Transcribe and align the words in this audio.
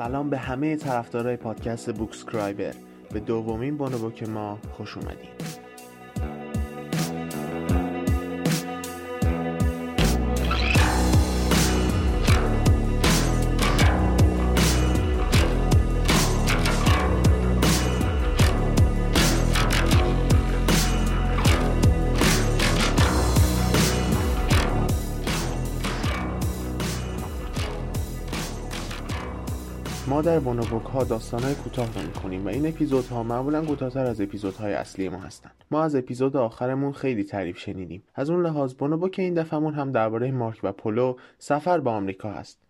سلام 0.00 0.30
به 0.30 0.38
همه 0.38 0.76
طرفدارای 0.76 1.36
پادکست 1.36 1.94
بوکسکرایبر. 1.94 2.74
به 3.12 3.20
دومین 3.20 3.76
بونوبوک 3.76 4.22
ما 4.22 4.58
خوش 4.72 4.96
اومدین. 4.96 5.30
در 30.30 30.38
بونوبوک 30.38 30.86
ها 30.86 31.04
داستان 31.04 31.42
های 31.42 31.54
کوتاه 31.54 31.94
رو 31.94 32.02
می‌کنیم 32.02 32.46
و 32.46 32.48
این 32.48 32.66
اپیزودها 32.66 33.22
معمولا 33.22 33.64
کوتاهتر 33.64 34.06
از 34.06 34.20
اپیزودهای 34.20 34.72
اصلی 34.72 35.08
ما 35.08 35.18
هستند 35.18 35.64
ما 35.70 35.82
از 35.82 35.96
اپیزود 35.96 36.36
آخرمون 36.36 36.92
خیلی 36.92 37.24
تعریف 37.24 37.58
شنیدیم. 37.58 38.02
از 38.14 38.30
اون 38.30 38.46
لحاظ 38.46 38.74
بونوبوک 38.74 39.14
این 39.18 39.34
دفعهمون 39.34 39.74
هم 39.74 39.92
درباره 39.92 40.30
مارک 40.30 40.60
و 40.62 40.72
پولو 40.72 41.16
سفر 41.38 41.80
به 41.80 41.90
آمریکا 41.90 42.32
هست. 42.32 42.62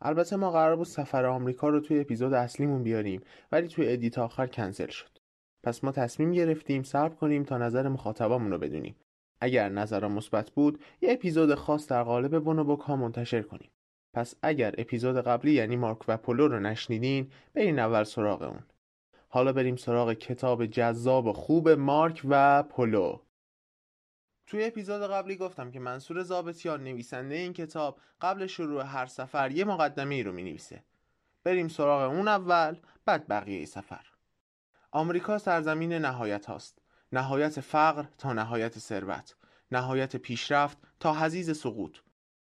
البته 0.00 0.36
ما 0.36 0.50
قرار 0.50 0.76
بود 0.76 0.86
سفر 0.86 1.26
آمریکا 1.26 1.68
رو 1.68 1.80
توی 1.80 2.00
اپیزود 2.00 2.34
اصلیمون 2.34 2.82
بیاریم 2.82 3.22
ولی 3.52 3.68
توی 3.68 3.92
edit 3.92 4.18
آخر 4.18 4.46
کنسل 4.46 4.88
شد. 4.88 5.18
پس 5.62 5.84
ما 5.84 5.92
تصمیم 5.92 6.32
گرفتیم 6.32 6.82
صبر 6.82 7.14
کنیم 7.14 7.44
تا 7.44 7.58
نظر 7.58 7.88
مخاطبامون 7.88 8.50
رو 8.50 8.58
بدونیم. 8.58 8.96
اگر 9.40 9.68
نظرم 9.68 10.12
مثبت 10.12 10.50
بود 10.50 10.84
یه 11.00 11.12
اپیزود 11.12 11.54
خاص 11.54 11.88
در 11.88 12.02
قالب 12.02 12.44
بونوبوک 12.44 12.80
ها 12.80 12.96
منتشر 12.96 13.42
کنیم. 13.42 13.70
پس 14.12 14.34
اگر 14.42 14.74
اپیزود 14.78 15.16
قبلی 15.16 15.52
یعنی 15.52 15.76
مارک 15.76 15.98
و 16.08 16.16
پولو 16.16 16.48
رو 16.48 16.60
نشنیدین 16.60 17.30
برین 17.54 17.78
اول 17.78 18.04
سراغ 18.04 18.42
اون. 18.42 18.62
حالا 19.28 19.52
بریم 19.52 19.76
سراغ 19.76 20.12
کتاب 20.12 20.66
جذاب 20.66 21.26
و 21.26 21.32
خوب 21.32 21.68
مارک 21.68 22.22
و 22.28 22.62
پولو. 22.62 23.20
توی 24.46 24.64
اپیزود 24.64 25.02
قبلی 25.02 25.36
گفتم 25.36 25.70
که 25.70 25.80
منصور 25.80 26.22
زابطیان 26.22 26.84
نویسنده 26.84 27.34
این 27.34 27.52
کتاب 27.52 28.00
قبل 28.20 28.46
شروع 28.46 28.82
هر 28.82 29.06
سفر 29.06 29.50
یه 29.50 29.64
مقدمه 29.64 30.14
ای 30.14 30.22
رو 30.22 30.32
می 30.32 30.42
نویسه 30.42 30.84
بریم 31.44 31.68
سراغ 31.68 32.10
اون 32.10 32.28
اول 32.28 32.76
بعد 33.04 33.28
بقیه 33.28 33.66
سفر. 33.66 34.06
آمریکا 34.90 35.38
سرزمین 35.38 35.92
نهایت 35.92 36.46
هاست. 36.46 36.79
نهایت 37.12 37.60
فقر 37.60 38.04
تا 38.18 38.32
نهایت 38.32 38.78
ثروت 38.78 39.34
نهایت 39.72 40.16
پیشرفت 40.16 40.78
تا 41.00 41.14
حزیز 41.14 41.58
سقوط 41.58 41.98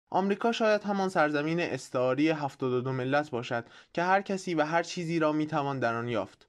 آمریکا 0.10 0.52
شاید 0.52 0.84
همان 0.84 1.10
سرزمین 1.10 1.60
استعاری 1.60 2.30
72 2.30 2.92
ملت 2.92 3.30
باشد 3.30 3.66
که 3.94 4.04
هر 4.04 4.22
کسی 4.22 4.56
و 4.56 4.64
هر 4.64 4.84
چیزی 4.84 5.20
را 5.20 5.32
می‌توان 5.32 5.80
در 5.80 5.96
آن 5.96 6.08
یافت 6.08 6.48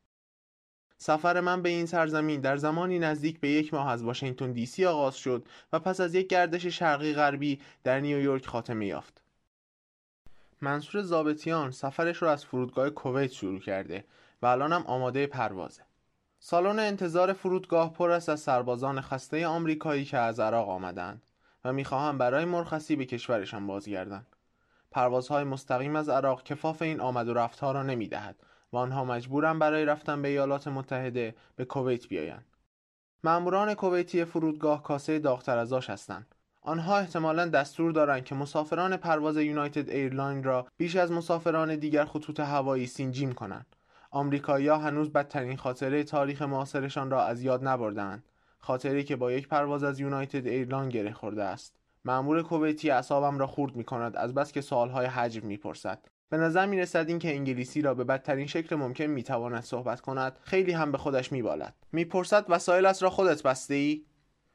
سفر 0.99 1.41
من 1.41 1.63
به 1.63 1.69
این 1.69 1.87
سرزمین 1.87 2.41
در 2.41 2.57
زمانی 2.57 2.99
نزدیک 2.99 3.41
به 3.41 3.49
یک 3.49 3.75
ماه 3.75 3.91
از 3.91 4.03
واشنگتن 4.03 4.53
دی 4.53 4.67
سی 4.67 4.85
آغاز 4.85 5.17
شد 5.17 5.47
و 5.73 5.79
پس 5.79 6.01
از 6.01 6.15
یک 6.15 6.27
گردش 6.27 6.67
شرقی 6.67 7.15
غربی 7.15 7.61
در 7.85 8.01
نیویورک 8.01 8.47
خاتمه 8.47 8.87
یافت. 8.87 9.23
منصور 10.61 11.03
زابتیان 11.03 11.71
سفرش 11.71 12.23
را 12.23 12.33
از 12.33 12.45
فرودگاه 12.45 12.91
کویت 12.91 13.33
شروع 13.33 13.61
کرده 13.61 14.05
و 14.43 14.47
الانم 14.47 14.85
آماده 14.87 15.27
پروازه. 15.27 15.83
سالن 16.47 16.79
انتظار 16.79 17.33
فرودگاه 17.33 17.93
پر 17.93 18.11
است 18.11 18.29
از 18.29 18.41
سربازان 18.41 19.01
خسته 19.01 19.47
آمریکایی 19.47 20.05
که 20.05 20.19
از 20.19 20.41
عراق 20.41 20.69
آمدند 20.69 21.23
و 21.65 21.73
می‌خواهند 21.73 22.19
برای 22.19 22.45
مرخصی 22.45 22.97
به 22.97 23.05
کشورشان 23.05 23.67
بازگردند. 23.67 24.27
پروازهای 24.91 25.45
مستقیم 25.45 25.97
از 25.97 26.09
عراق 26.09 26.43
کفاف 26.43 26.83
این 26.83 27.01
آمد 27.01 27.29
و 27.29 27.35
رفتها 27.35 27.73
را 27.73 27.83
نمی‌دهد 27.83 28.37
و 28.73 28.77
آنها 28.77 29.05
مجبورند 29.05 29.59
برای 29.59 29.85
رفتن 29.85 30.23
به 30.23 30.29
ایالات 30.29 30.69
متحده 30.69 31.35
به 31.57 31.65
کویت 31.65 32.09
بیایند. 32.09 32.45
ماموران 33.25 33.75
کویتی 33.75 34.25
فرودگاه 34.25 34.83
کاسه 34.83 35.19
داغتر 35.19 35.59
از 35.59 35.73
آش 35.73 35.91
هستند. 35.91 36.35
آنها 36.63 36.99
احتمالا 36.99 37.47
دستور 37.47 37.93
دارند 37.93 38.25
که 38.25 38.35
مسافران 38.35 38.97
پرواز 38.97 39.37
United 39.37 39.89
Airline 39.89 40.45
را 40.45 40.67
بیش 40.77 40.97
از 40.97 41.13
مسافران 41.13 41.77
دیگر 41.77 42.05
خطوط 42.05 42.41
هوایی 42.41 42.87
سین‌جیم 42.87 43.33
کنند 43.33 43.67
آمریکایی‌ها 44.15 44.79
هنوز 44.79 45.13
بدترین 45.13 45.57
خاطره 45.57 46.05
تاریخ 46.05 46.43
معاصرشان 46.43 47.11
را 47.11 47.25
از 47.25 47.43
یاد 47.43 47.69
نبردند 47.69 48.25
خاطره‌ای 48.59 49.03
که 49.03 49.17
با 49.17 49.33
یک 49.33 49.49
پرواز 49.49 49.85
از 49.85 50.01
United 50.01 50.47
Airline 50.47 50.89
گره 50.89 51.13
خورده 51.13 51.45
است. 51.45 51.77
مأمور 52.05 52.43
کویتی 52.43 52.91
اعصابم 52.91 53.39
را 53.39 53.47
خرد 53.47 53.77
می 53.77 53.85
کند 53.85 54.17
از 54.17 54.35
بس 54.35 54.53
که 54.53 54.61
سوالهای 54.61 55.07
حجم 55.07 55.47
می‌پرسد. 55.47 56.07
به 56.29 56.37
نظر 56.37 56.67
می 56.67 56.79
رسد 56.79 57.09
این 57.09 57.19
که 57.19 57.35
انگلیسی 57.35 57.83
را 57.83 57.95
به 57.95 58.05
بدترین 58.05 58.47
شکل 58.47 58.77
ممکن 58.77 59.05
می 59.05 59.23
تواند 59.23 59.63
صحبت 59.63 60.01
کند 60.01 60.39
خیلی 60.43 60.73
هم 60.73 60.93
به 60.93 60.99
خودش 60.99 61.33
می 61.33 61.43
بالد 61.43 61.75
می‌پرسد 61.93 62.45
وسایلت 62.49 63.03
را 63.03 63.11
خودت 63.11 63.43
بسته 63.43 63.75
ای 63.75 64.05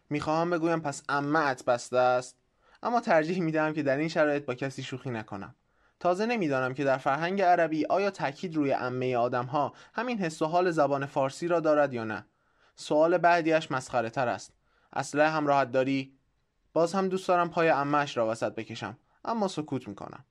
می‌خواهم 0.09 0.50
بگویم 0.50 0.80
پس 0.80 1.03
عمه‌ت 1.09 1.66
بسته 1.66 1.98
است. 1.98 2.38
اما 2.84 3.02
ترجیح 3.02 3.42
می‌دهم 3.41 3.52
که 3.52 3.84
در 3.84 3.98
این 3.98 4.08
شرایط 4.08 4.46
با 4.46 4.53
کسی 4.53 4.84
شوخی 4.84 5.09
نکنم. 5.09 5.56
تازه 6.00 6.26
نمی‌دانم 6.26 6.74
که 6.74 6.84
در 6.84 6.98
فرهنگ 6.98 7.42
عربی 7.42 7.86
آیا 7.86 8.12
تاکید 8.12 8.56
روی 8.56 8.72
عمه 8.72 9.18
آدم 9.18 9.46
ها 9.46 9.74
همین 9.94 10.18
حس 10.18 10.42
و 10.42 10.46
حال 10.46 10.72
زبان 10.72 11.06
فارسی 11.06 11.48
را 11.48 11.60
دارد 11.60 11.94
یا 11.94 12.04
نه؟ 12.04 12.26
سوال 12.76 13.18
بعدیش 13.18 13.72
مسخره 13.72 14.10
تر 14.10 14.28
است. 14.28 14.54
اسلحه 14.94 15.30
همراهت 15.30 15.72
داری 15.72 16.14
باز 16.74 16.94
هم 16.94 17.08
دوست 17.08 17.28
دارم 17.28 17.50
پای 17.50 17.70
امهش 17.70 18.18
را 18.18 18.28
وسط 18.28 18.56
بکشم 18.56 18.98
اما 19.26 19.48
سکوت 19.48 19.88
می‌کنم. 19.88 20.26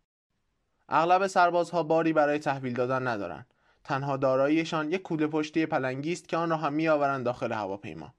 اغلب 0.88 1.26
سربازها 1.26 1.82
باری 1.82 2.12
برای 2.12 2.38
تحویل 2.38 2.74
دادن 2.74 3.06
ندارند 3.06 3.46
تنها 3.84 4.16
داراییشان 4.16 4.92
یک 4.92 5.02
کوله 5.02 5.26
پشتی 5.26 5.66
پلنگی 5.66 6.12
است 6.12 6.28
که 6.28 6.36
آن 6.36 6.50
را 6.50 6.56
هم 6.56 6.72
میآورند 6.72 7.24
داخل 7.24 7.52
هواپیما. 7.52 8.14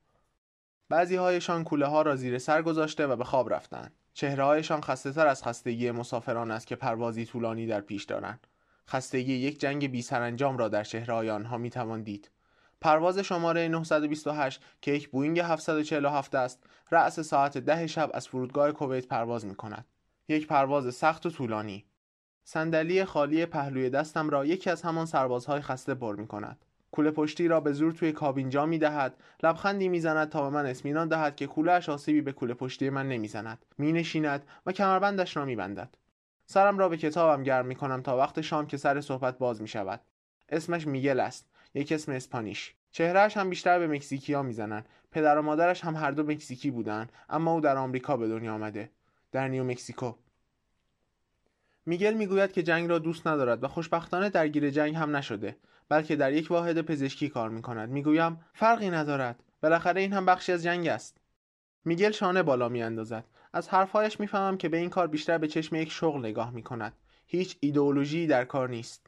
بعضی 0.89 1.15
هایشان 1.15 1.63
کوله 1.63 1.85
ها 1.85 2.01
را 2.01 2.15
زیر 2.15 2.37
سر 2.37 2.61
گذاشته 2.61 3.07
و 3.07 3.15
به 3.15 3.23
خواب 3.23 3.53
رفتند 3.53 3.98
چهرههایشان 4.19 4.81
خسته 4.81 5.11
تر 5.11 5.27
از 5.27 5.43
خستگی 5.43 5.91
مسافران 5.91 6.51
است 6.51 6.67
که 6.67 6.75
پروازی 6.75 7.25
طولانی 7.25 7.67
در 7.67 7.81
پیش 7.81 8.03
دارند. 8.03 8.47
خستگی 8.89 9.33
یک 9.33 9.59
جنگ 9.59 9.91
بی 9.91 10.01
سرانجام 10.01 10.57
را 10.57 10.67
در 10.67 10.83
چهرههای 10.83 11.29
آنها 11.29 11.57
می 11.57 11.69
توان 11.69 12.03
دید. 12.03 12.31
پرواز 12.81 13.19
شماره 13.19 13.67
928 13.67 14.61
که 14.81 14.91
یک 14.91 15.09
بوینگ 15.09 15.39
747 15.39 16.35
است 16.35 16.63
رأس 16.91 17.19
ساعت 17.19 17.57
ده 17.57 17.87
شب 17.87 18.11
از 18.13 18.27
فرودگاه 18.27 18.71
کویت 18.71 19.07
پرواز 19.07 19.45
می 19.45 19.55
کند. 19.55 19.85
یک 20.27 20.47
پرواز 20.47 20.95
سخت 20.95 21.25
و 21.25 21.29
طولانی. 21.29 21.85
صندلی 22.43 23.05
خالی 23.05 23.45
پهلوی 23.45 23.89
دستم 23.89 24.29
را 24.29 24.45
یکی 24.45 24.69
از 24.69 24.81
همان 24.81 25.05
سربازهای 25.05 25.61
خسته 25.61 25.93
پر 25.93 26.15
می 26.15 26.27
کند. 26.27 26.65
کوله 26.91 27.11
پشتی 27.11 27.47
را 27.47 27.59
به 27.59 27.71
زور 27.71 27.91
توی 27.91 28.11
کابین 28.11 28.49
جا 28.49 28.65
می 28.65 28.77
دهد 28.77 29.17
لبخندی 29.43 29.89
می‌زند 29.89 30.29
تا 30.29 30.41
به 30.41 30.49
من 30.49 30.65
اسمینان 30.65 31.07
دهد 31.07 31.35
که 31.35 31.47
کوله 31.47 31.71
آسیبی 31.87 32.21
به 32.21 32.31
کوله 32.31 32.53
پشتی 32.53 32.89
من 32.89 33.09
نمی‌زند. 33.09 33.65
می 33.77 33.91
نشیند 33.91 34.43
و 34.65 34.71
کمربندش 34.71 35.37
را 35.37 35.45
می 35.45 35.55
بندد. 35.55 35.89
سرم 36.45 36.77
را 36.77 36.89
به 36.89 36.97
کتابم 36.97 37.43
گرم 37.43 37.65
می 37.65 37.75
کنم 37.75 38.01
تا 38.01 38.17
وقت 38.17 38.41
شام 38.41 38.67
که 38.67 38.77
سر 38.77 39.01
صحبت 39.01 39.37
باز 39.37 39.61
می 39.61 39.67
شود. 39.67 40.01
اسمش 40.49 40.87
میگل 40.87 41.19
است. 41.19 41.49
یک 41.73 41.91
اسم 41.91 42.11
اسپانیش. 42.11 42.73
چهرهش 42.91 43.37
هم 43.37 43.49
بیشتر 43.49 43.79
به 43.79 43.87
مکزیکیا 43.87 44.43
می‌زنند. 44.43 44.85
پدر 45.11 45.37
و 45.37 45.41
مادرش 45.41 45.83
هم 45.83 45.95
هر 45.95 46.11
دو 46.11 46.23
مکزیکی 46.23 46.71
بودن 46.71 47.07
اما 47.29 47.53
او 47.53 47.61
در 47.61 47.77
آمریکا 47.77 48.17
به 48.17 48.27
دنیا 48.27 48.53
آمده. 48.53 48.89
در 49.31 49.47
نیو 49.47 49.63
مکزیکو. 49.63 50.13
میگل 51.85 52.13
می‌گوید 52.13 52.51
که 52.51 52.63
جنگ 52.63 52.89
را 52.89 52.99
دوست 52.99 53.27
ندارد 53.27 53.63
و 53.63 53.67
خوشبختانه 53.67 54.29
درگیر 54.29 54.69
جنگ 54.69 54.95
هم 54.95 55.15
نشده. 55.15 55.55
بلکه 55.89 56.15
در 56.15 56.33
یک 56.33 56.51
واحد 56.51 56.81
پزشکی 56.81 57.29
کار 57.29 57.49
می 57.49 57.61
کند 57.61 57.89
می‌گویم 57.89 58.45
فرقی 58.53 58.89
ندارد. 58.89 59.43
بالاخره 59.63 60.01
این 60.01 60.13
هم 60.13 60.25
بخشی 60.25 60.51
از 60.51 60.63
جنگ 60.63 60.87
است. 60.87 61.17
میگل 61.85 62.11
شانه 62.11 62.43
بالا 62.43 62.69
می 62.69 62.83
اندازد 62.83 63.25
از 63.53 63.69
حرفهایش 63.69 64.19
می‌فهمم 64.19 64.57
که 64.57 64.69
به 64.69 64.77
این 64.77 64.89
کار 64.89 65.07
بیشتر 65.07 65.37
به 65.37 65.47
چشم 65.47 65.75
یک 65.75 65.91
شغل 65.91 66.19
نگاه 66.19 66.51
می 66.51 66.63
کند 66.63 66.93
هیچ 67.25 67.57
ایدئولوژی 67.59 68.27
در 68.27 68.45
کار 68.45 68.69
نیست. 68.69 69.05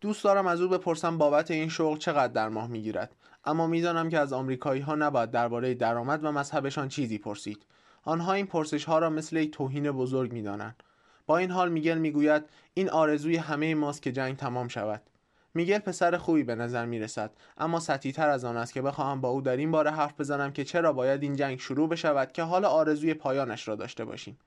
دوست 0.00 0.24
دارم 0.24 0.46
از 0.46 0.60
او 0.60 0.68
بپرسم 0.68 1.18
بابت 1.18 1.50
این 1.50 1.68
شغل 1.68 1.98
چقدر 1.98 2.32
در 2.32 2.48
ماه 2.48 2.66
می‌گیرد. 2.66 3.16
اما 3.44 3.66
می‌دانم 3.66 4.08
که 4.08 4.18
از 4.18 4.32
آمریکایی 4.32 4.80
ها 4.80 4.94
نباید 4.94 5.30
درباره 5.30 5.74
درآمد 5.74 6.24
و 6.24 6.32
مذهبشان 6.32 6.88
چیزی 6.88 7.18
پرسید. 7.18 7.66
آنها 8.02 8.32
این 8.32 8.46
پرسش 8.46 8.84
ها 8.84 8.98
را 8.98 9.10
مثل 9.10 9.36
یک 9.36 9.50
توهین 9.50 9.90
بزرگ 9.90 10.32
می‌دانند. 10.32 10.82
با 11.26 11.38
این 11.38 11.50
حال 11.50 11.72
میگل 11.72 11.98
می‌گوید 11.98 12.44
این 12.74 12.90
آرزوی 12.90 13.36
همه 13.36 13.74
ماست 13.74 14.02
که 14.02 14.12
جنگ 14.12 14.36
تمام 14.36 14.68
شود. 14.68 15.02
میگل 15.54 15.78
پسر 15.78 16.16
خوبی 16.16 16.42
به 16.42 16.54
نظر 16.54 16.86
می 16.86 16.98
رسد 16.98 17.30
اما 17.58 17.80
سطحی 17.80 18.12
تر 18.12 18.28
از 18.28 18.44
آن 18.44 18.56
است 18.56 18.72
که 18.72 18.82
بخواهم 18.82 19.20
با 19.20 19.28
او 19.28 19.40
در 19.40 19.56
این 19.56 19.70
باره 19.70 19.90
حرف 19.90 20.20
بزنم 20.20 20.52
که 20.52 20.64
چرا 20.64 20.92
باید 20.92 21.22
این 21.22 21.36
جنگ 21.36 21.58
شروع 21.58 21.88
بشود 21.88 22.32
که 22.32 22.42
حال 22.42 22.64
آرزوی 22.64 23.14
پایانش 23.14 23.68
را 23.68 23.76
داشته 23.76 24.04
باشیم. 24.04 24.38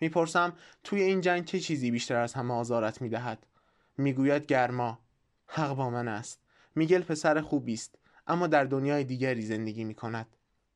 می‌پرسم 0.00 0.52
توی 0.84 1.02
این 1.02 1.20
جنگ 1.20 1.44
چه 1.44 1.60
چیزی 1.60 1.90
بیشتر 1.90 2.16
از 2.16 2.34
همه 2.34 2.54
آزارت 2.54 3.02
می‌دهد؟ 3.02 3.46
می‌گوید 3.96 4.46
گرما. 4.46 4.98
حق 5.46 5.74
با 5.74 5.90
من 5.90 6.08
است. 6.08 6.40
میگل 6.74 7.02
پسر 7.02 7.40
خوبی 7.40 7.74
است 7.74 7.98
اما 8.26 8.46
در 8.46 8.64
دنیای 8.64 9.04
دیگری 9.04 9.42
زندگی 9.42 9.84
می 9.84 9.94
کند. 9.94 10.26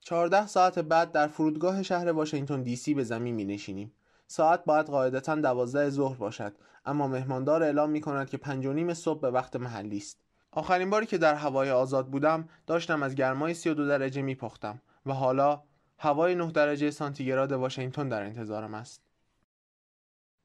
چهارده 0.00 0.46
ساعت 0.46 0.78
بعد 0.78 1.12
در 1.12 1.26
فرودگاه 1.26 1.82
شهر 1.82 2.12
واشنگتن 2.12 2.62
دی 2.62 2.76
سی 2.76 2.94
به 2.94 3.04
زمین 3.04 3.34
می 3.34 3.44
نشینیم. 3.44 3.92
ساعت 4.26 4.64
باید 4.64 4.86
قاعدتا 4.86 5.34
دوازده 5.34 5.90
ظهر 5.90 6.16
باشد. 6.16 6.54
اما 6.84 7.08
مهماندار 7.08 7.62
اعلام 7.62 7.90
می 7.90 8.00
کند 8.00 8.30
که 8.30 8.36
پنج 8.36 8.66
و 8.66 8.72
نیم 8.72 8.94
صبح 8.94 9.20
به 9.20 9.30
وقت 9.30 9.56
محلی 9.56 9.96
است. 9.96 10.20
آخرین 10.50 10.90
باری 10.90 11.06
که 11.06 11.18
در 11.18 11.34
هوای 11.34 11.70
آزاد 11.70 12.08
بودم 12.08 12.48
داشتم 12.66 13.02
از 13.02 13.14
گرمای 13.14 13.54
32 13.54 13.86
درجه 13.86 14.22
می 14.22 14.34
پختم 14.34 14.82
و 15.06 15.12
حالا 15.12 15.62
هوای 15.98 16.34
9 16.34 16.52
درجه 16.52 16.90
سانتیگراد 16.90 17.52
واشنگتن 17.52 18.08
در 18.08 18.22
انتظارم 18.22 18.74
است. 18.74 19.02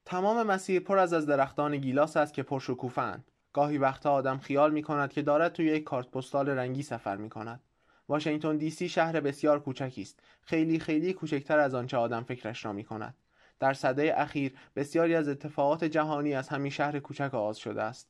تمام 0.05 0.47
مسیر 0.47 0.79
پر 0.79 0.97
از 0.97 1.13
از 1.13 1.25
درختان 1.25 1.77
گیلاس 1.77 2.17
است 2.17 2.33
که 2.33 2.43
پرشکوفند 2.43 3.31
گاهی 3.53 3.77
وقتا 3.77 4.11
آدم 4.11 4.37
خیال 4.37 4.71
می 4.71 4.81
کند 4.81 5.13
که 5.13 5.21
دارد 5.21 5.53
توی 5.53 5.65
یک 5.65 5.83
کارت 5.83 6.11
پستال 6.11 6.49
رنگی 6.49 6.83
سفر 6.83 7.17
می 7.17 7.29
کند 7.29 7.61
واشنگتن 8.09 8.57
دی 8.57 8.69
سی 8.69 8.89
شهر 8.89 9.21
بسیار 9.21 9.59
کوچکی 9.59 10.01
است. 10.01 10.19
خیلی 10.41 10.79
خیلی 10.79 11.13
کوچکتر 11.13 11.59
از 11.59 11.73
آنچه 11.73 11.97
آدم 11.97 12.23
فکرش 12.23 12.65
را 12.65 12.73
می 12.73 12.83
کند 12.83 13.15
در 13.59 13.73
صده 13.73 14.13
اخیر 14.17 14.53
بسیاری 14.75 15.15
از 15.15 15.27
اتفاقات 15.27 15.83
جهانی 15.83 16.33
از 16.33 16.49
همین 16.49 16.71
شهر 16.71 16.99
کوچک 16.99 17.29
آغاز 17.33 17.57
شده 17.57 17.83
است 17.83 18.09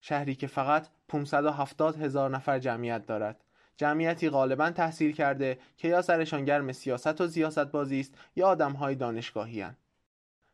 شهری 0.00 0.34
که 0.34 0.46
فقط 0.46 0.88
570 1.08 1.96
هزار 1.96 2.30
نفر 2.30 2.58
جمعیت 2.58 3.06
دارد 3.06 3.44
جمعیتی 3.76 4.30
غالبا 4.30 4.70
تحصیل 4.70 5.12
کرده 5.12 5.58
که 5.76 5.88
یا 5.88 6.02
سرشان 6.02 6.44
گرم 6.44 6.72
سیاست 6.72 7.20
و 7.20 7.26
زیاست 7.26 7.58
بازی 7.58 8.00
است 8.00 8.14
یا 8.36 8.48
آدمهای 8.48 8.94
دانشگاهی 8.94 9.60
هن. 9.60 9.76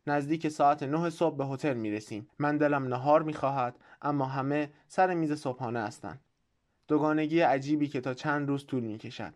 نزدیک 0.06 0.48
ساعت 0.48 0.82
نه 0.82 1.10
صبح 1.10 1.36
به 1.36 1.46
هتل 1.46 1.74
می 1.74 1.90
رسیم. 1.90 2.28
من 2.38 2.56
دلم 2.56 2.88
نهار 2.88 3.22
می 3.22 3.34
خواهد 3.34 3.78
اما 4.02 4.24
همه 4.24 4.70
سر 4.88 5.14
میز 5.14 5.32
صبحانه 5.32 5.80
هستند. 5.80 6.20
دوگانگی 6.88 7.40
عجیبی 7.40 7.88
که 7.88 8.00
تا 8.00 8.14
چند 8.14 8.48
روز 8.48 8.66
طول 8.66 8.82
می 8.82 8.98
کشد. 8.98 9.34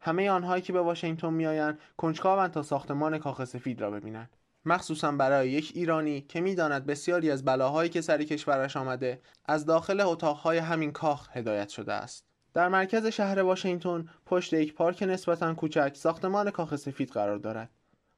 همه 0.00 0.30
آنهایی 0.30 0.62
که 0.62 0.72
به 0.72 0.80
واشنگتن 0.80 1.32
میآیند 1.32 1.78
کنجکاوند 1.96 2.50
تا 2.50 2.62
ساختمان 2.62 3.18
کاخ 3.18 3.44
سفید 3.44 3.80
را 3.80 3.90
ببینند. 3.90 4.36
مخصوصا 4.64 5.12
برای 5.12 5.50
یک 5.50 5.72
ایرانی 5.74 6.20
که 6.20 6.40
می‌داند 6.40 6.86
بسیاری 6.86 7.30
از 7.30 7.44
بلاهایی 7.44 7.90
که 7.90 8.00
سر 8.00 8.22
کشورش 8.22 8.76
آمده 8.76 9.20
از 9.44 9.66
داخل 9.66 10.00
اتاقهای 10.00 10.58
همین 10.58 10.92
کاخ 10.92 11.36
هدایت 11.36 11.68
شده 11.68 11.92
است. 11.92 12.26
در 12.54 12.68
مرکز 12.68 13.06
شهر 13.06 13.42
واشنگتن 13.42 14.08
پشت 14.26 14.52
یک 14.52 14.74
پارک 14.74 15.02
نسبتا 15.02 15.54
کوچک 15.54 15.92
ساختمان 15.96 16.50
کاخ 16.50 16.76
سفید 16.76 17.10
قرار 17.10 17.38
دارد. 17.38 17.70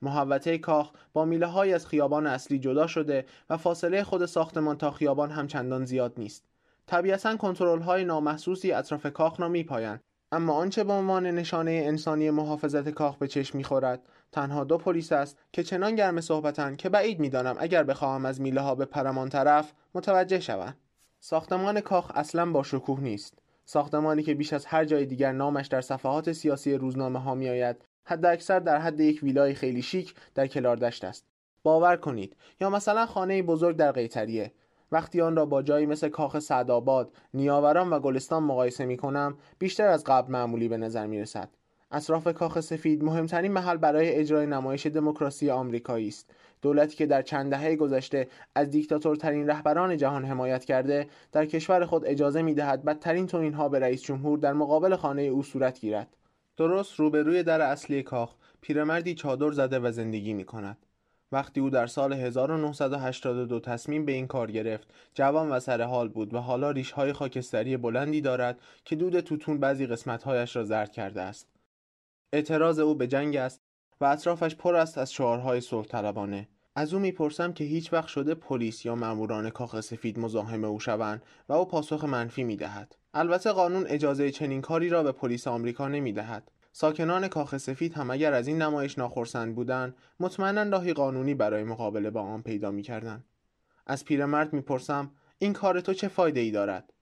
محوطه 0.02 0.58
کاخ 0.58 0.92
با 1.12 1.24
میله 1.24 1.46
های 1.46 1.72
از 1.72 1.86
خیابان 1.86 2.26
اصلی 2.26 2.58
جدا 2.58 2.86
شده 2.86 3.26
و 3.50 3.56
فاصله 3.56 4.04
خود 4.04 4.26
ساختمان 4.26 4.78
تا 4.78 4.90
خیابان 4.90 5.30
هم 5.30 5.46
چندان 5.46 5.84
زیاد 5.84 6.14
نیست. 6.16 6.44
طبیعتا 6.86 7.36
کنترل 7.36 7.80
های 7.80 8.04
نامحسوسی 8.04 8.72
اطراف 8.72 9.06
کاخ 9.06 9.40
را 9.40 9.48
میپایند 9.48 10.00
اما 10.32 10.52
آنچه 10.52 10.84
به 10.84 10.92
عنوان 10.92 11.26
نشانه 11.26 11.70
انسانی 11.70 12.30
محافظت 12.30 12.88
کاخ 12.88 13.16
به 13.16 13.28
چشم 13.28 13.58
می‌خورد 13.58 14.02
تنها 14.32 14.64
دو 14.64 14.78
پلیس 14.78 15.12
است 15.12 15.38
که 15.52 15.62
چنان 15.62 15.94
گرم 15.94 16.20
صحبتند 16.20 16.76
که 16.76 16.88
بعید 16.88 17.20
می‌دانم 17.20 17.56
اگر 17.58 17.82
بخواهم 17.82 18.26
از 18.26 18.40
میله 18.40 18.60
ها 18.60 18.74
به 18.74 18.84
پرمان 18.84 19.28
طرف 19.28 19.72
متوجه 19.94 20.40
شوم. 20.40 20.74
ساختمان 21.20 21.80
کاخ 21.80 22.12
اصلا 22.14 22.46
با 22.52 22.62
شکوه 22.62 23.00
نیست. 23.00 23.38
ساختمانی 23.64 24.22
که 24.22 24.34
بیش 24.34 24.52
از 24.52 24.66
هر 24.66 24.84
جای 24.84 25.06
دیگر 25.06 25.32
نامش 25.32 25.66
در 25.66 25.80
صفحات 25.80 26.32
سیاسی 26.32 26.74
روزنامه 26.74 27.18
ها 27.18 27.34
می 27.34 27.48
آید 27.48 27.76
حد 28.04 28.26
اکثر 28.26 28.58
در 28.58 28.78
حد 28.78 29.00
یک 29.00 29.22
ویلای 29.22 29.54
خیلی 29.54 29.82
شیک 29.82 30.14
در 30.34 30.46
کلاردشت 30.46 31.04
است. 31.04 31.24
باور 31.62 31.96
کنید 31.96 32.36
یا 32.60 32.70
مثلا 32.70 33.06
خانه 33.06 33.42
بزرگ 33.42 33.76
در 33.76 33.92
قیتریه. 33.92 34.52
وقتی 34.92 35.20
آن 35.20 35.36
را 35.36 35.46
با 35.46 35.62
جایی 35.62 35.86
مثل 35.86 36.08
کاخ 36.08 36.38
سعدآباد، 36.38 37.12
نیاوران 37.34 37.90
و 37.90 37.98
گلستان 37.98 38.42
مقایسه 38.42 38.86
می 38.86 38.96
کنم 38.96 39.38
بیشتر 39.58 39.88
از 39.88 40.04
قبل 40.04 40.32
معمولی 40.32 40.68
به 40.68 40.76
نظر 40.76 41.06
می 41.06 41.20
رسد. 41.20 41.48
اطراف 41.90 42.28
کاخ 42.34 42.60
سفید 42.60 43.04
مهمترین 43.04 43.52
محل 43.52 43.76
برای 43.76 44.14
اجرای 44.14 44.46
نمایش 44.46 44.86
دموکراسی 44.86 45.50
آمریکایی 45.50 46.08
است. 46.08 46.30
دولتی 46.62 46.96
که 46.96 47.06
در 47.06 47.22
چند 47.22 47.50
دهه 47.50 47.76
گذشته 47.76 48.28
از 48.54 48.70
دیکتاتورترین 48.70 49.46
رهبران 49.46 49.96
جهان 49.96 50.24
حمایت 50.24 50.64
کرده 50.64 51.06
در 51.32 51.46
کشور 51.46 51.84
خود 51.84 52.06
اجازه 52.06 52.42
می 52.42 52.54
دهد 52.54 52.84
بدترین 52.84 53.26
توهین 53.26 53.54
ها 53.54 53.68
به 53.68 53.78
رئیس 53.78 54.02
جمهور 54.02 54.38
در 54.38 54.52
مقابل 54.52 54.96
خانه 54.96 55.22
او 55.22 55.42
صورت 55.42 55.80
گیرد. 55.80 56.16
درست 56.56 56.94
روبروی 56.94 57.42
در 57.42 57.60
اصلی 57.60 58.02
کاخ 58.02 58.34
پیرمردی 58.60 59.14
چادر 59.14 59.50
زده 59.50 59.78
و 59.78 59.90
زندگی 59.90 60.34
می 60.34 60.44
کند 60.44 60.78
وقتی 61.32 61.60
او 61.60 61.70
در 61.70 61.86
سال 61.86 62.12
1982 62.12 63.60
تصمیم 63.60 64.04
به 64.04 64.12
این 64.12 64.26
کار 64.26 64.50
گرفت 64.50 64.88
جوان 65.14 65.48
و 65.50 65.60
سر 65.60 65.82
حال 65.82 66.08
بود 66.08 66.34
و 66.34 66.38
حالا 66.38 66.70
ریشهای 66.70 67.12
خاکستری 67.12 67.76
بلندی 67.76 68.20
دارد 68.20 68.60
که 68.84 68.96
دود 68.96 69.20
توتون 69.20 69.60
بعضی 69.60 69.86
قسمتهایش 69.86 70.56
را 70.56 70.64
زرد 70.64 70.92
کرده 70.92 71.22
است. 71.22 71.48
اعتراض 72.32 72.78
او 72.78 72.94
به 72.94 73.06
جنگ 73.06 73.36
است 73.36 73.60
و 74.00 74.04
اطرافش 74.04 74.54
پر 74.54 74.76
است 74.76 74.98
از 74.98 75.12
شعارهای 75.12 75.60
صلح 75.60 75.86
طلبانه 75.86 76.48
از 76.76 76.94
او 76.94 77.00
می‌پرسم 77.00 77.52
که 77.52 77.64
هیچ 77.64 77.92
وقت 77.92 78.08
شده 78.08 78.34
پلیس 78.34 78.84
یا 78.84 78.94
ماموران 78.94 79.50
کاخ 79.50 79.80
سفید 79.80 80.18
مزاحم 80.18 80.64
او 80.64 80.80
شوند 80.80 81.22
و 81.48 81.52
او 81.52 81.64
پاسخ 81.64 82.04
منفی 82.04 82.44
می‌دهد. 82.44 82.96
البته 83.14 83.52
قانون 83.52 83.86
اجازه 83.86 84.30
چنین 84.30 84.60
کاری 84.60 84.88
را 84.88 85.02
به 85.02 85.12
پلیس 85.12 85.48
آمریکا 85.48 85.88
نمی‌دهد. 85.88 86.52
ساکنان 86.72 87.28
کاخ 87.28 87.56
سفید 87.56 87.94
هم 87.94 88.10
اگر 88.10 88.32
از 88.32 88.48
این 88.48 88.62
نمایش 88.62 88.98
ناخرسند 88.98 89.54
بودند 89.54 89.96
مطمئنا 90.20 90.62
راهی 90.62 90.92
قانونی 90.92 91.34
برای 91.34 91.64
مقابله 91.64 92.10
با 92.10 92.22
آن 92.22 92.42
پیدا 92.42 92.70
می‌کردند. 92.70 93.24
از 93.86 94.04
پیرمرد 94.04 94.52
می‌پرسم 94.52 95.10
این 95.38 95.52
کار 95.52 95.80
تو 95.80 95.94
چه 95.94 96.08
فایده 96.08 96.40
ای 96.40 96.50
دارد؟ 96.50 96.92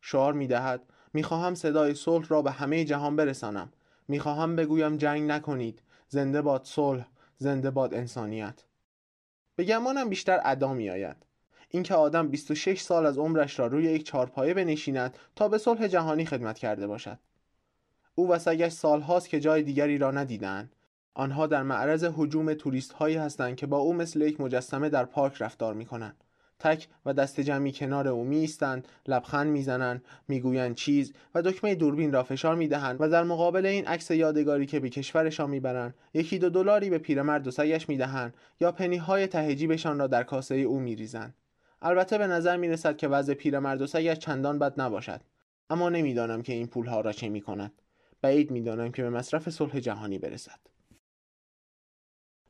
شعار 0.00 0.32
می‌دهد 0.32 0.82
می‌خواهم 1.12 1.54
صدای 1.54 1.94
صلح 1.94 2.26
را 2.28 2.42
به 2.42 2.50
همه 2.50 2.84
جهان 2.84 3.16
برسانم. 3.16 3.72
می‌خواهم 4.08 4.56
بگویم 4.56 4.96
جنگ 4.96 5.30
نکنید. 5.30 5.82
زنده 6.08 6.42
باد 6.42 6.64
صلح 6.64 7.06
زنده 7.38 7.70
باد 7.70 7.94
انسانیت. 7.94 8.64
به 9.56 9.64
گمانم 9.64 10.08
بیشتر 10.08 10.40
ادا 10.44 10.74
میآید. 10.74 11.16
اینکه 11.68 11.94
آدم 11.94 12.28
26 12.28 12.80
سال 12.80 13.06
از 13.06 13.18
عمرش 13.18 13.58
را 13.58 13.66
روی 13.66 13.84
یک 13.84 14.06
چارپایه 14.06 14.54
بنشیند 14.54 15.18
تا 15.36 15.48
به 15.48 15.58
صلح 15.58 15.86
جهانی 15.86 16.26
خدمت 16.26 16.58
کرده 16.58 16.86
باشد. 16.86 17.18
او 18.18 18.28
و 18.28 18.38
سگش 18.38 18.72
سالهاست 18.72 19.28
که 19.28 19.40
جای 19.40 19.62
دیگری 19.62 19.98
را 19.98 20.10
ندیدند 20.10 20.72
آنها 21.14 21.46
در 21.46 21.62
معرض 21.62 22.04
حجوم 22.04 22.54
توریست 22.54 22.92
هایی 22.92 23.16
هستند 23.16 23.56
که 23.56 23.66
با 23.66 23.78
او 23.78 23.92
مثل 23.92 24.20
یک 24.20 24.40
مجسمه 24.40 24.88
در 24.88 25.04
پارک 25.04 25.42
رفتار 25.42 25.74
می 25.74 25.86
کنند 25.86 26.16
تک 26.58 26.88
و 27.06 27.12
دست 27.12 27.40
جمعی 27.40 27.72
کنار 27.72 28.08
او 28.08 28.24
می 28.24 28.36
ایستند 28.36 28.88
لبخند 29.06 29.50
می‌زنند 29.50 30.04
می‌گویند 30.28 30.74
چیز 30.74 31.12
و 31.34 31.42
دکمه 31.42 31.74
دوربین 31.74 32.12
را 32.12 32.22
فشار 32.22 32.54
می‌دهند 32.54 32.96
و 33.00 33.08
در 33.08 33.22
مقابل 33.22 33.66
این 33.66 33.86
عکس 33.86 34.10
یادگاری 34.10 34.66
که 34.66 34.80
به 34.80 34.90
کشورشان 34.90 35.50
می‌برند 35.50 35.94
یکی 36.14 36.38
دو 36.38 36.50
دلاری 36.50 36.90
به 36.90 36.98
پیرمرد 36.98 37.46
و 37.46 37.50
سگش 37.50 37.88
می‌دهند 37.88 38.34
یا 38.60 38.72
پنی 38.72 38.96
های 38.96 39.26
تهجیبشان 39.26 39.98
را 39.98 40.06
در 40.06 40.22
کاسه 40.22 40.54
او 40.54 40.80
میریزند. 40.80 41.34
البته 41.82 42.18
به 42.18 42.26
نظر 42.26 42.56
می‌رسد 42.56 42.96
که 42.96 43.08
وضع 43.08 43.34
پیرمرد 43.34 43.82
و 43.82 43.86
سگش 43.86 44.18
چندان 44.18 44.58
بد 44.58 44.80
نباشد. 44.80 45.20
اما 45.70 45.88
نمی‌دانم 45.88 46.42
که 46.42 46.52
این 46.52 46.66
پولها 46.66 47.00
را 47.00 47.12
چه 47.12 47.28
می‌کند. 47.28 47.72
بعید 48.26 48.50
می‌دانم 48.50 48.92
که 48.92 49.02
به 49.02 49.10
مصرف 49.10 49.50
صلح 49.50 49.80
جهانی 49.80 50.18
برسد. 50.18 50.58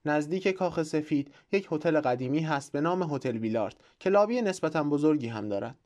نزدیک 0.04 0.48
کاخ 0.48 0.82
سفید 0.82 1.34
یک 1.52 1.68
هتل 1.72 2.00
قدیمی 2.00 2.40
هست 2.40 2.72
به 2.72 2.80
نام 2.80 3.14
هتل 3.14 3.36
ویلارد 3.36 3.76
که 4.00 4.10
لابی 4.10 4.42
نسبتا 4.42 4.82
بزرگی 4.82 5.28
هم 5.28 5.48
دارد. 5.48 5.76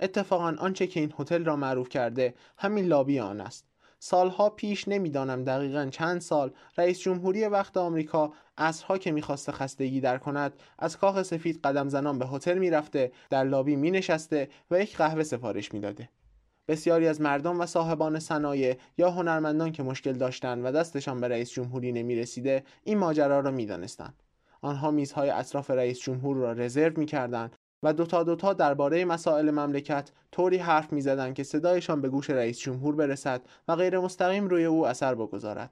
اتفاقا 0.00 0.56
آنچه 0.58 0.86
که 0.86 1.00
این 1.00 1.14
هتل 1.18 1.44
را 1.44 1.56
معروف 1.56 1.88
کرده 1.88 2.34
همین 2.58 2.84
لابی 2.84 3.20
آن 3.20 3.40
است. 3.40 3.64
سالها 3.98 4.50
پیش 4.50 4.88
نمی‌دانم 4.88 5.44
دقیقا 5.44 5.88
چند 5.90 6.20
سال 6.20 6.52
رئیس 6.78 7.00
جمهوری 7.00 7.44
وقت 7.44 7.76
آمریکا 7.76 8.32
عصرها 8.58 8.98
که 8.98 9.12
می‌خواسته 9.12 9.52
خستگی 9.52 10.00
در 10.00 10.18
کند 10.18 10.52
از 10.78 10.98
کاخ 10.98 11.22
سفید 11.22 11.60
قدم 11.64 11.88
زنان 11.88 12.18
به 12.18 12.26
هتل 12.26 12.58
می‌رفته 12.58 13.12
در 13.30 13.44
لابی 13.44 13.76
مینشسته 13.76 14.48
و 14.70 14.80
یک 14.80 14.96
قهوه 14.96 15.22
سفارش 15.22 15.74
می‌داده. 15.74 16.08
بسیاری 16.68 17.08
از 17.08 17.20
مردم 17.20 17.60
و 17.60 17.66
صاحبان 17.66 18.18
صنایع 18.18 18.76
یا 18.98 19.10
هنرمندان 19.10 19.72
که 19.72 19.82
مشکل 19.82 20.12
داشتند 20.12 20.64
و 20.64 20.72
دستشان 20.72 21.20
به 21.20 21.28
رئیس 21.28 21.50
جمهوری 21.50 21.92
نمی 21.92 22.16
رسیده 22.16 22.64
این 22.84 22.98
ماجرا 22.98 23.40
را 23.40 23.50
می 23.50 23.66
دانستند. 23.66 24.22
آنها 24.60 24.90
میزهای 24.90 25.30
اطراف 25.30 25.70
رئیس 25.70 25.98
جمهور 25.98 26.36
را 26.36 26.52
رزرو 26.52 26.98
می 26.98 27.06
کردند 27.06 27.56
و 27.82 27.92
دوتا 27.92 28.22
دوتا 28.22 28.52
درباره 28.52 29.04
مسائل 29.04 29.50
مملکت 29.50 30.10
طوری 30.32 30.56
حرف 30.56 30.92
می 30.92 31.00
زدن 31.00 31.34
که 31.34 31.42
صدایشان 31.42 32.00
به 32.00 32.08
گوش 32.08 32.30
رئیس 32.30 32.58
جمهور 32.58 32.94
برسد 32.94 33.42
و 33.68 33.76
غیر 33.76 33.98
مستقیم 33.98 34.48
روی 34.48 34.64
او 34.64 34.86
اثر 34.86 35.14
بگذارد. 35.14 35.70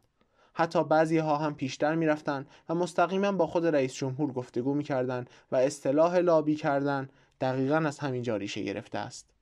حتی 0.54 0.84
بعضی 0.84 1.18
ها 1.18 1.36
هم 1.36 1.54
پیشتر 1.54 1.94
می 1.94 2.06
رفتن 2.06 2.46
و 2.68 2.74
مستقیما 2.74 3.32
با 3.32 3.46
خود 3.46 3.66
رئیس 3.66 3.94
جمهور 3.94 4.32
گفتگو 4.32 4.74
می 4.74 4.84
کردن 4.84 5.24
و 5.52 5.56
اصطلاح 5.56 6.18
لابی 6.18 6.54
کردن 6.54 7.08
دقیقا 7.40 7.76
از 7.76 7.98
همین 7.98 8.24
ریشه 8.24 8.62
گرفته 8.62 8.98
است. 8.98 9.32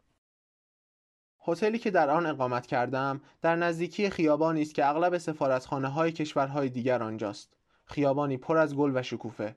هتلی 1.47 1.79
که 1.79 1.91
در 1.91 2.11
آن 2.11 2.27
اقامت 2.27 2.67
کردم 2.67 3.21
در 3.43 3.57
نزدیکی 3.57 4.11
خیابانی 4.11 4.63
است 4.63 4.75
که 4.75 4.87
اغلب 4.87 5.19
سفارتخانه 5.19 5.89
های 5.89 6.13
کشورهای 6.13 6.69
دیگر 6.69 7.03
آنجاست. 7.03 7.53
خیابانی 7.85 8.37
پر 8.37 8.59
از 8.59 8.77
گل 8.77 8.93
و 8.95 9.03
شکوفه. 9.03 9.57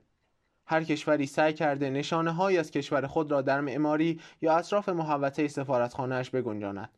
هر 0.66 0.84
کشوری 0.84 1.26
سعی 1.26 1.52
کرده 1.52 1.90
نشانه 1.90 2.30
های 2.30 2.58
از 2.58 2.70
کشور 2.70 3.06
خود 3.06 3.30
را 3.30 3.42
در 3.42 3.60
معماری 3.60 4.20
یا 4.42 4.56
اطراف 4.56 4.88
محوطه 4.88 5.48
سفارتخانهاش 5.48 6.30
بگنجاند. 6.30 6.90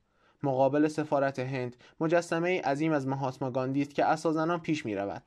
مقابل 0.43 0.88
سفارت 0.88 1.38
هند 1.38 1.76
مجسمه 2.00 2.61
عظیم 2.61 2.93
از 2.93 3.07
مهاتما 3.07 3.50
گاندی 3.50 3.83
است 3.83 3.95
که 3.95 4.05
اساسا 4.05 4.59
پیش 4.59 4.87
می 4.87 4.95
رود 4.95 5.23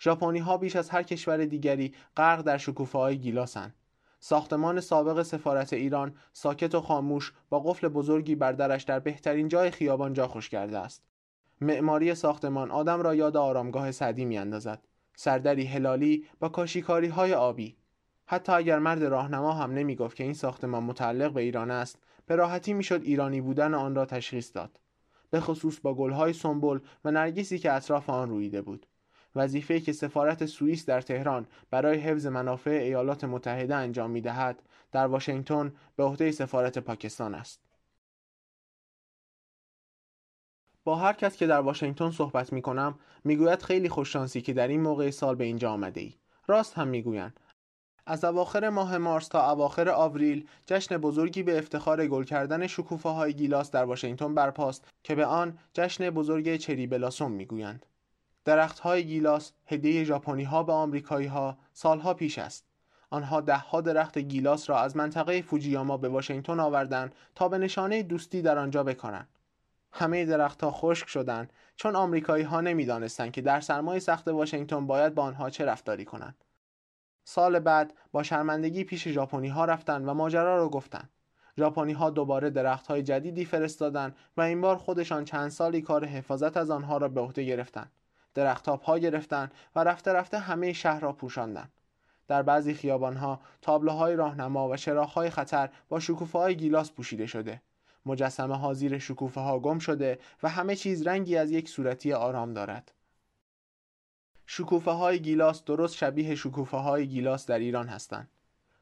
ژاپنی 0.00 0.38
ها 0.38 0.56
بیش 0.56 0.76
از 0.76 0.90
هر 0.90 1.02
کشور 1.02 1.44
دیگری 1.44 1.94
غرق 2.16 2.42
در 2.42 2.58
شکوفه 2.58 2.98
های 2.98 3.18
گیلاسند. 3.18 3.74
ساختمان 4.24 4.80
سابق 4.80 5.22
سفارت 5.22 5.72
ایران 5.72 6.14
ساکت 6.32 6.74
و 6.74 6.80
خاموش 6.80 7.32
با 7.50 7.60
قفل 7.60 7.88
بزرگی 7.88 8.34
بر 8.34 8.52
درش 8.52 8.82
در 8.82 9.00
بهترین 9.00 9.48
جای 9.48 9.70
خیابان 9.70 10.12
جا 10.12 10.28
خوش 10.28 10.48
کرده 10.48 10.78
است. 10.78 11.02
معماری 11.60 12.14
ساختمان 12.14 12.70
آدم 12.70 13.00
را 13.00 13.14
یاد 13.14 13.36
آرامگاه 13.36 13.90
سعدی 13.90 14.24
میاندازد. 14.24 14.86
سردری 15.16 15.66
هلالی 15.66 16.24
با 16.40 16.48
کاشیکاری 16.48 17.08
های 17.08 17.34
آبی. 17.34 17.76
حتی 18.26 18.52
اگر 18.52 18.78
مرد 18.78 19.04
راهنما 19.04 19.52
هم 19.52 19.72
نمی 19.72 19.96
گفت 19.96 20.16
که 20.16 20.24
این 20.24 20.34
ساختمان 20.34 20.82
متعلق 20.82 21.32
به 21.32 21.40
ایران 21.40 21.70
است، 21.70 21.98
به 22.26 22.36
راحتی 22.36 22.72
می‌شد 22.72 23.02
ایرانی 23.02 23.40
بودن 23.40 23.74
آن 23.74 23.94
را 23.94 24.04
تشخیص 24.04 24.50
داد. 24.54 24.80
به 25.30 25.40
خصوص 25.40 25.80
با 25.80 25.94
گلهای 25.94 26.32
سنبل 26.32 26.78
و 27.04 27.10
نرگیسی 27.10 27.58
که 27.58 27.72
اطراف 27.72 28.10
آن 28.10 28.30
رویده 28.30 28.62
بود. 28.62 28.86
وظیفه‌ای 29.36 29.80
که 29.80 29.92
سفارت 29.92 30.46
سوئیس 30.46 30.86
در 30.86 31.00
تهران 31.00 31.46
برای 31.70 31.98
حفظ 31.98 32.26
منافع 32.26 32.70
ایالات 32.70 33.24
متحده 33.24 33.74
انجام 33.74 34.10
می‌دهد 34.10 34.62
در 34.92 35.06
واشنگتن 35.06 35.72
به 35.96 36.04
عهده 36.04 36.32
سفارت 36.32 36.78
پاکستان 36.78 37.34
است. 37.34 37.60
با 40.84 40.96
هر 40.96 41.12
کس 41.12 41.36
که 41.36 41.46
در 41.46 41.60
واشنگتن 41.60 42.10
صحبت 42.10 42.52
می 42.52 42.62
کنم 42.62 42.98
می‌گوید 43.24 43.62
خیلی 43.62 43.88
خوششانسی 43.88 44.40
که 44.40 44.52
در 44.52 44.68
این 44.68 44.80
موقع 44.80 45.10
سال 45.10 45.34
به 45.34 45.44
اینجا 45.44 45.72
آمده 45.72 46.00
ای. 46.00 46.14
راست 46.46 46.74
هم 46.74 46.88
می‌گویند. 46.88 47.40
از 48.06 48.24
اواخر 48.24 48.68
ماه 48.68 48.98
مارس 48.98 49.28
تا 49.28 49.50
اواخر 49.50 49.88
آوریل 49.88 50.48
جشن 50.66 50.96
بزرگی 50.96 51.42
به 51.42 51.58
افتخار 51.58 52.06
گل 52.06 52.24
کردن 52.24 52.66
شکوفه 52.66 53.08
های 53.08 53.34
گیلاس 53.34 53.70
در 53.70 53.84
واشنگتن 53.84 54.34
برپاست 54.34 54.88
که 55.02 55.14
به 55.14 55.26
آن 55.26 55.58
جشن 55.74 56.10
بزرگ 56.10 56.56
چری 56.56 56.86
بلاسوم 56.86 57.32
می‌گویند. 57.32 57.86
های 58.82 59.06
گیلاس 59.06 59.52
هدیه 59.66 60.04
ژاپنی 60.04 60.44
ها 60.44 60.62
به 60.62 60.72
آمریکایی 60.72 61.26
ها 61.26 61.58
سالها 61.72 62.14
پیش 62.14 62.38
است. 62.38 62.64
آنها 63.10 63.40
دهها 63.40 63.80
درخت 63.80 64.18
گیلاس 64.18 64.70
را 64.70 64.80
از 64.80 64.96
منطقه 64.96 65.42
فوجیاما 65.42 65.96
به 65.96 66.08
واشنگتن 66.08 66.60
آوردند 66.60 67.14
تا 67.34 67.48
به 67.48 67.58
نشانه 67.58 68.02
دوستی 68.02 68.42
در 68.42 68.58
آنجا 68.58 68.84
بکنند. 68.84 69.28
همه 69.92 70.24
درختها 70.24 70.70
خشک 70.70 71.08
شدند 71.08 71.52
چون 71.76 71.96
آمریکایی 71.96 72.44
ها 72.44 72.60
نمی‌دانستند 72.60 73.32
که 73.32 73.40
در 73.40 73.60
سرمای 73.60 74.00
سخت 74.00 74.28
واشنگتن 74.28 74.86
باید 74.86 75.14
با 75.14 75.22
آنها 75.22 75.50
چه 75.50 75.64
رفتاری 75.64 76.04
کنند. 76.04 76.44
سال 77.24 77.58
بعد 77.58 77.94
با 78.12 78.22
شرمندگی 78.22 78.84
پیش 78.84 79.08
ژاپنی 79.08 79.48
ها 79.48 79.64
رفتند 79.64 80.08
و 80.08 80.14
ماجرا 80.14 80.56
را 80.56 80.68
گفتند. 80.68 81.10
ژاپنی 81.58 81.92
ها 81.92 82.10
دوباره 82.10 82.50
درخت 82.50 82.86
های 82.86 83.02
جدیدی 83.02 83.44
فرستادند 83.44 84.16
و 84.36 84.40
این 84.40 84.60
بار 84.60 84.76
خودشان 84.76 85.24
چند 85.24 85.50
سالی 85.50 85.82
کار 85.82 86.04
حفاظت 86.04 86.56
از 86.56 86.70
آنها 86.70 86.96
را 86.96 87.08
به 87.08 87.20
عهده 87.20 87.44
گرفتند. 87.44 87.92
درختها 88.34 88.76
پا 88.76 88.98
گرفتن 88.98 89.50
و 89.76 89.84
رفته 89.84 90.12
رفته 90.12 90.38
همه 90.38 90.72
شهر 90.72 91.00
را 91.00 91.12
پوشاندن. 91.12 91.68
در 92.28 92.42
بعضی 92.42 92.74
خیابانها 92.74 93.40
تابلوهای 93.62 94.16
راهنما 94.16 94.68
و 94.68 94.76
چراغهای 94.76 95.30
خطر 95.30 95.70
با 95.88 96.00
شکوفه 96.00 96.38
های 96.38 96.56
گیلاس 96.56 96.92
پوشیده 96.92 97.26
شده. 97.26 97.62
مجسمه 98.06 98.58
ها 98.58 98.74
زیر 98.74 98.98
شکوفه 98.98 99.40
ها 99.40 99.58
گم 99.58 99.78
شده 99.78 100.18
و 100.42 100.48
همه 100.48 100.76
چیز 100.76 101.06
رنگی 101.06 101.36
از 101.36 101.50
یک 101.50 101.68
صورتی 101.68 102.12
آرام 102.12 102.52
دارد. 102.52 102.92
شکوفه 104.46 104.90
های 104.90 105.20
گیلاس 105.20 105.64
درست 105.64 105.96
شبیه 105.96 106.34
شکوفه 106.34 106.76
های 106.76 107.06
گیلاس 107.06 107.46
در 107.46 107.58
ایران 107.58 107.88
هستند. 107.88 108.28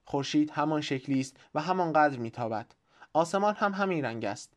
خورشید 0.04 0.50
همان 0.50 0.80
شکلی 0.80 1.21
است 1.21 1.37
و 1.54 1.61
همان 1.61 1.92
قدر 1.92 2.19
میتابد. 2.19 2.75
آسمان 3.12 3.54
هم 3.54 3.73
همین 3.73 4.04
رنگ 4.04 4.25
است. 4.25 4.52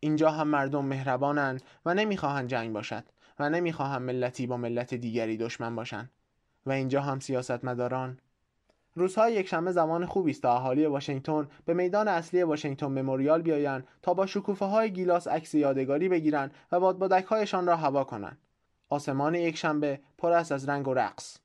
اینجا 0.00 0.30
هم 0.30 0.48
مردم 0.48 0.84
مهربانند 0.84 1.62
و 1.86 1.94
نمی‌خواهند 1.94 2.48
جنگ 2.48 2.72
باشد. 2.72 3.04
و 3.38 3.50
نمی‌خواهم 3.50 4.02
ملتی 4.02 4.46
با 4.46 4.56
ملت 4.56 4.94
دیگری 4.94 5.36
دشمن 5.36 5.76
باشند. 5.76 6.10
و 6.66 6.70
اینجا 6.70 7.00
هم 7.00 7.20
سیاستمداران. 7.20 8.18
روزهای 8.94 9.34
یکشنبه 9.34 9.72
زمان 9.72 10.06
خوبی 10.06 10.30
است 10.30 10.42
تا 10.42 10.56
اهالی 10.56 10.86
واشنگتن 10.86 11.48
به 11.64 11.74
میدان 11.74 12.08
اصلی 12.08 12.42
واشنگتن 12.42 12.86
مموریال 12.86 13.42
بیایند 13.42 13.86
تا 14.02 14.14
با 14.14 14.26
شکوفه 14.26 14.64
های 14.64 14.92
گیلاس 14.92 15.28
عکس 15.28 15.54
یادگاری 15.54 16.08
بگیرند 16.08 16.54
و 16.72 16.80
بادبادک 16.80 17.24
هایشان 17.24 17.66
را 17.66 17.76
هوا 17.76 18.04
کنند. 18.04 18.38
آسمان 18.88 19.34
یکشنبه 19.34 20.00
پر 20.18 20.32
است 20.32 20.52
از 20.52 20.68
رنگ 20.68 20.88
و 20.88 20.94
رقص. 20.94 21.38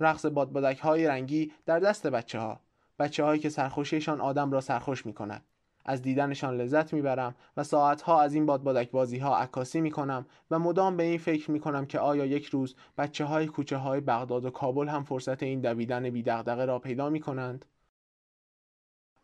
رقص 0.00 0.26
بادبادک 0.26 0.78
های 0.78 1.06
رنگی 1.06 1.52
در 1.66 1.78
دست 1.78 2.06
بچه 2.06 2.38
ها 2.38 2.60
بچه 2.98 3.24
هایی 3.24 3.40
که 3.40 3.48
سرخوشیشان 3.48 4.20
آدم 4.20 4.52
را 4.52 4.60
سرخوش 4.60 5.06
می 5.06 5.12
کند 5.12 5.42
از 5.84 6.02
دیدنشان 6.02 6.56
لذت 6.56 6.92
می‌برم 6.92 7.34
و 7.56 7.64
ساعتها 7.64 8.20
از 8.20 8.34
این 8.34 8.46
بادبادک 8.46 8.90
بازی 8.90 9.18
ها 9.18 9.36
عکاسی 9.36 9.80
می‌کنم 9.80 10.26
و 10.50 10.58
مدام 10.58 10.96
به 10.96 11.02
این 11.02 11.18
فکر 11.18 11.50
می‌کنم 11.50 11.86
که 11.86 11.98
آیا 11.98 12.26
یک 12.26 12.46
روز 12.46 12.74
بچه 12.98 13.24
های 13.24 13.46
کوچه 13.46 13.76
های 13.76 14.00
بغداد 14.00 14.44
و 14.44 14.50
کابل 14.50 14.88
هم 14.88 15.04
فرصت 15.04 15.42
این 15.42 15.60
دویدن 15.60 16.10
بی 16.10 16.22
دغدغه 16.22 16.64
را 16.64 16.78
پیدا 16.78 17.10
می‌کنند؟ 17.10 17.64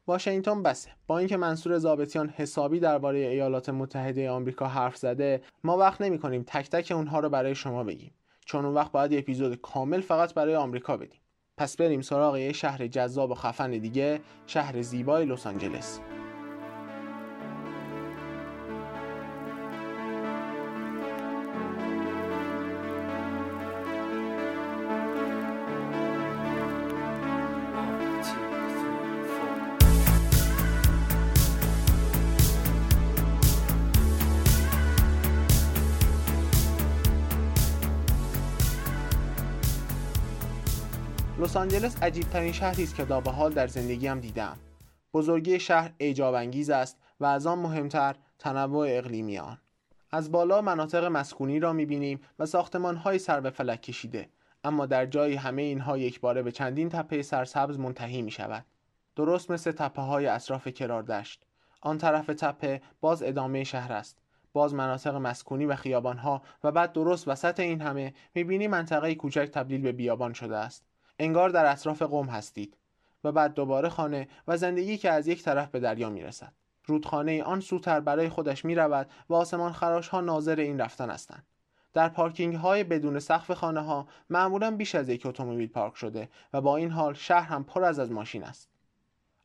واشنگتن 0.07 0.62
بسه. 0.62 0.91
با 1.07 1.19
اینکه 1.19 1.37
منصور 1.37 1.79
زابطیان 1.79 2.29
حسابی 2.29 2.81
درباره 2.81 3.19
ایالات 3.19 3.69
متحده 3.69 4.31
آمریکا 4.31 4.67
حرف 4.67 4.97
زده 4.97 5.43
ما 5.65 5.77
وقت 5.77 6.00
نمی 6.00 6.19
کنیم 6.19 6.45
تک 6.47 6.71
تک 6.71 6.93
اونها 6.93 7.21
رو 7.21 7.29
برای 7.29 7.55
شما 7.55 7.85
بگیم. 7.85 8.15
چون 8.45 8.65
اون 8.65 8.75
وقت 8.75 8.93
باید 8.93 9.15
اپیزود 9.15 9.55
کامل 9.55 10.00
فقط 10.00 10.35
برای 10.35 10.57
آمریکا 10.57 10.97
بدیم. 10.97 11.21
پس 11.57 11.77
بریم 11.77 12.00
سراغ 12.00 12.37
یه 12.37 12.53
شهر 12.53 12.87
جذاب 12.87 13.31
و 13.31 13.35
خفن 13.35 13.71
دیگه 13.71 14.21
شهر 14.47 14.83
زیبای 14.83 15.27
لس 15.27 15.47
آنجلس. 15.47 16.17
لس 41.49 41.57
آنجلس 41.57 42.02
عجیب 42.02 42.31
ترین 42.31 42.52
شهری 42.52 42.83
است 42.83 42.95
که 42.95 43.05
تا 43.05 43.21
به 43.21 43.31
حال 43.31 43.52
در 43.52 43.67
زندگیم 43.67 44.21
دیدم. 44.21 44.57
بزرگی 45.14 45.61
شهر 45.61 45.93
ایجاب 45.99 46.35
انگیز 46.35 46.71
است 46.71 46.99
و 47.21 47.25
از 47.25 47.47
آن 47.47 47.59
مهمتر 47.59 48.17
تنوع 48.38 48.87
اقلیمی 48.90 49.38
آن. 49.38 49.59
از 50.11 50.33
بالا 50.33 50.62
مناطق 50.62 51.05
مسکونی 51.05 51.61
را 51.61 51.73
می‌بینیم 51.73 52.21
و 52.38 52.47
ساختمان 52.47 52.97
های 52.97 53.19
سر 53.19 53.40
به 53.40 53.50
فلک 53.50 53.83
کشیده 53.83 54.28
اما 54.64 54.87
در 54.87 55.07
جایی 55.07 55.35
همه 55.35 55.62
اینها 55.62 55.99
یک 55.99 56.21
باره 56.21 56.43
به 56.43 56.52
چندین 56.52 56.88
تپه 56.88 57.23
سرسبز 57.23 57.78
منتهی 57.78 58.23
می 58.23 58.31
شود. 58.31 58.64
درست 59.17 59.50
مثل 59.50 59.73
تپه 59.73 60.02
های 60.02 60.26
اطراف 60.26 60.69
کراردشت. 60.69 61.47
آن 61.81 61.99
طرف 61.99 62.26
تپه 62.26 62.83
باز 63.00 63.23
ادامه 63.23 63.64
شهر 63.64 63.93
است. 63.93 64.19
باز 64.52 64.75
مناطق 64.75 65.14
مسکونی 65.14 65.67
و 65.67 65.76
خیابانها 65.76 66.43
و 66.64 66.73
بعد 66.73 66.93
درست 66.93 67.28
وسط 67.28 67.61
این 67.61 67.81
همه 67.81 68.14
می‌بینی 68.35 68.69
منطقه 68.69 69.14
کوچک 69.14 69.50
تبدیل 69.52 69.81
به 69.81 69.93
بیابان 69.93 70.33
شده 70.33 70.57
است. 70.57 70.88
انگار 71.18 71.50
در 71.50 71.72
اطراف 71.72 72.02
قوم 72.02 72.26
هستید 72.26 72.76
و 73.25 73.32
بعد 73.32 73.54
دوباره 73.54 73.88
خانه 73.88 74.28
و 74.48 74.56
زندگی 74.56 74.98
که 74.98 75.10
از 75.10 75.26
یک 75.26 75.42
طرف 75.42 75.70
به 75.70 75.80
دریا 75.80 76.10
می 76.10 76.22
رسد. 76.22 76.52
رودخانه 76.84 77.42
آن 77.42 77.60
سوتر 77.60 78.00
برای 78.00 78.28
خودش 78.28 78.64
می 78.64 78.75
رود 78.75 79.10
و 79.28 79.34
آسمان 79.34 79.72
خراش 79.72 80.08
ها 80.08 80.20
ناظر 80.20 80.56
این 80.60 80.80
رفتن 80.80 81.10
هستند. 81.10 81.46
در 81.92 82.08
پارکینگ 82.08 82.54
های 82.54 82.84
بدون 82.84 83.18
سقف 83.18 83.50
خانه 83.50 83.80
ها 83.80 84.08
معمولا 84.30 84.76
بیش 84.76 84.94
از 84.94 85.08
یک 85.08 85.26
اتومبیل 85.26 85.68
پارک 85.68 85.96
شده 85.96 86.28
و 86.52 86.60
با 86.60 86.76
این 86.76 86.90
حال 86.90 87.14
شهر 87.14 87.48
هم 87.48 87.64
پر 87.64 87.84
از 87.84 87.98
از 87.98 88.12
ماشین 88.12 88.44
است. 88.44 88.68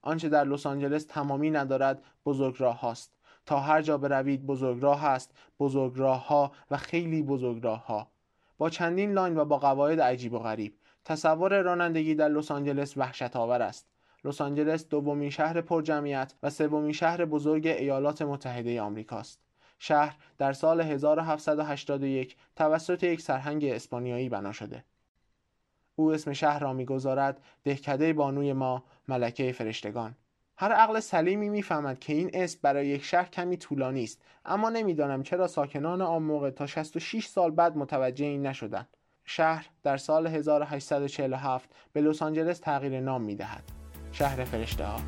آنچه 0.02 0.30
در 0.30 0.44
لس 0.44 0.66
آنجلس 0.66 1.06
تمامی 1.06 1.52
ندارد 1.52 2.04
بزرگ 2.26 2.56
راه 2.60 2.80
هاست. 2.80 3.14
تا 3.46 3.60
هر 3.60 3.82
جا 3.82 3.98
بروید 3.98 4.46
بزرگ 4.46 4.82
راه 4.82 5.06
است، 5.06 5.32
بزرگ 5.60 5.94
راه 5.96 6.28
ها 6.28 6.52
و 6.72 6.78
خیلی 6.78 7.24
بزرگ 7.24 7.64
راه 7.64 7.86
ها. 7.86 8.08
با 8.58 8.70
چندین 8.70 9.14
line 9.14 9.38
و 9.38 9.46
با 9.46 9.58
قواعد 9.58 10.02
عجیب 10.02 10.34
و 10.34 10.40
غریب 10.40 10.76
تصور 11.06 11.62
رانندگی 11.62 12.16
در 12.16 12.30
لس 12.30 12.52
آنجلس 12.52 12.98
وحشت 12.98 13.36
آور 13.36 13.62
است. 13.62 13.88
لس 14.24 14.42
آنجلس 14.42 14.88
دومین 14.88 15.30
شهر 15.30 15.62
پرجمعیت 15.62 16.34
و 16.44 16.50
سومین 16.50 16.92
شهر 16.92 17.26
بزرگ 17.26 17.68
ایالات 17.68 18.22
متحده 18.22 18.82
آمریکاست. 18.82 19.40
شهر 19.80 20.18
در 20.38 20.54
سال 20.54 20.82
1781 20.82 22.36
توسط 22.56 23.04
یک 23.04 23.22
سرهنگ 23.22 23.66
اسپانیایی 23.66 24.30
بنا 24.30 24.52
شده. 24.52 24.84
او 25.96 26.14
اسم 26.14 26.34
شهر 26.34 26.60
را 26.60 26.74
می‌گذارد 26.74 27.42
دهکده 27.64 28.14
بانوی 28.14 28.54
ما 28.54 28.84
ملکه 29.08 29.52
فرشتگان. 29.52 30.16
هر 30.58 30.72
عقل 30.72 31.00
سلیمی 31.00 31.50
می‌فهمد 31.50 32.00
که 32.00 32.14
این 32.14 32.30
اسم 32.34 32.60
برای 32.62 32.88
یک 32.88 33.04
شهر 33.04 33.30
کمی 33.30 33.58
طولانی 33.58 34.04
است 34.04 34.22
اما 34.46 34.70
نمی‌دانم 34.70 35.24
چرا 35.24 35.48
ساکنان 35.48 36.02
آن 36.02 36.24
موقع 36.24 36.50
تا 36.50 36.68
66 36.68 37.26
سال 37.26 37.52
بعد 37.52 37.78
متوجه 37.78 38.26
این 38.26 38.48
نشدند. 38.48 38.88
شهر 39.26 39.66
در 39.84 39.98
سال 39.98 40.28
1847 40.28 41.70
به 41.94 42.02
لس 42.02 42.22
آنجلس 42.22 42.60
تغییر 42.60 43.00
نام 43.00 43.22
می 43.22 43.36
دهد. 43.36 43.64
شهر 44.12 44.44
فرشته 44.44 44.86
ها. 44.86 45.00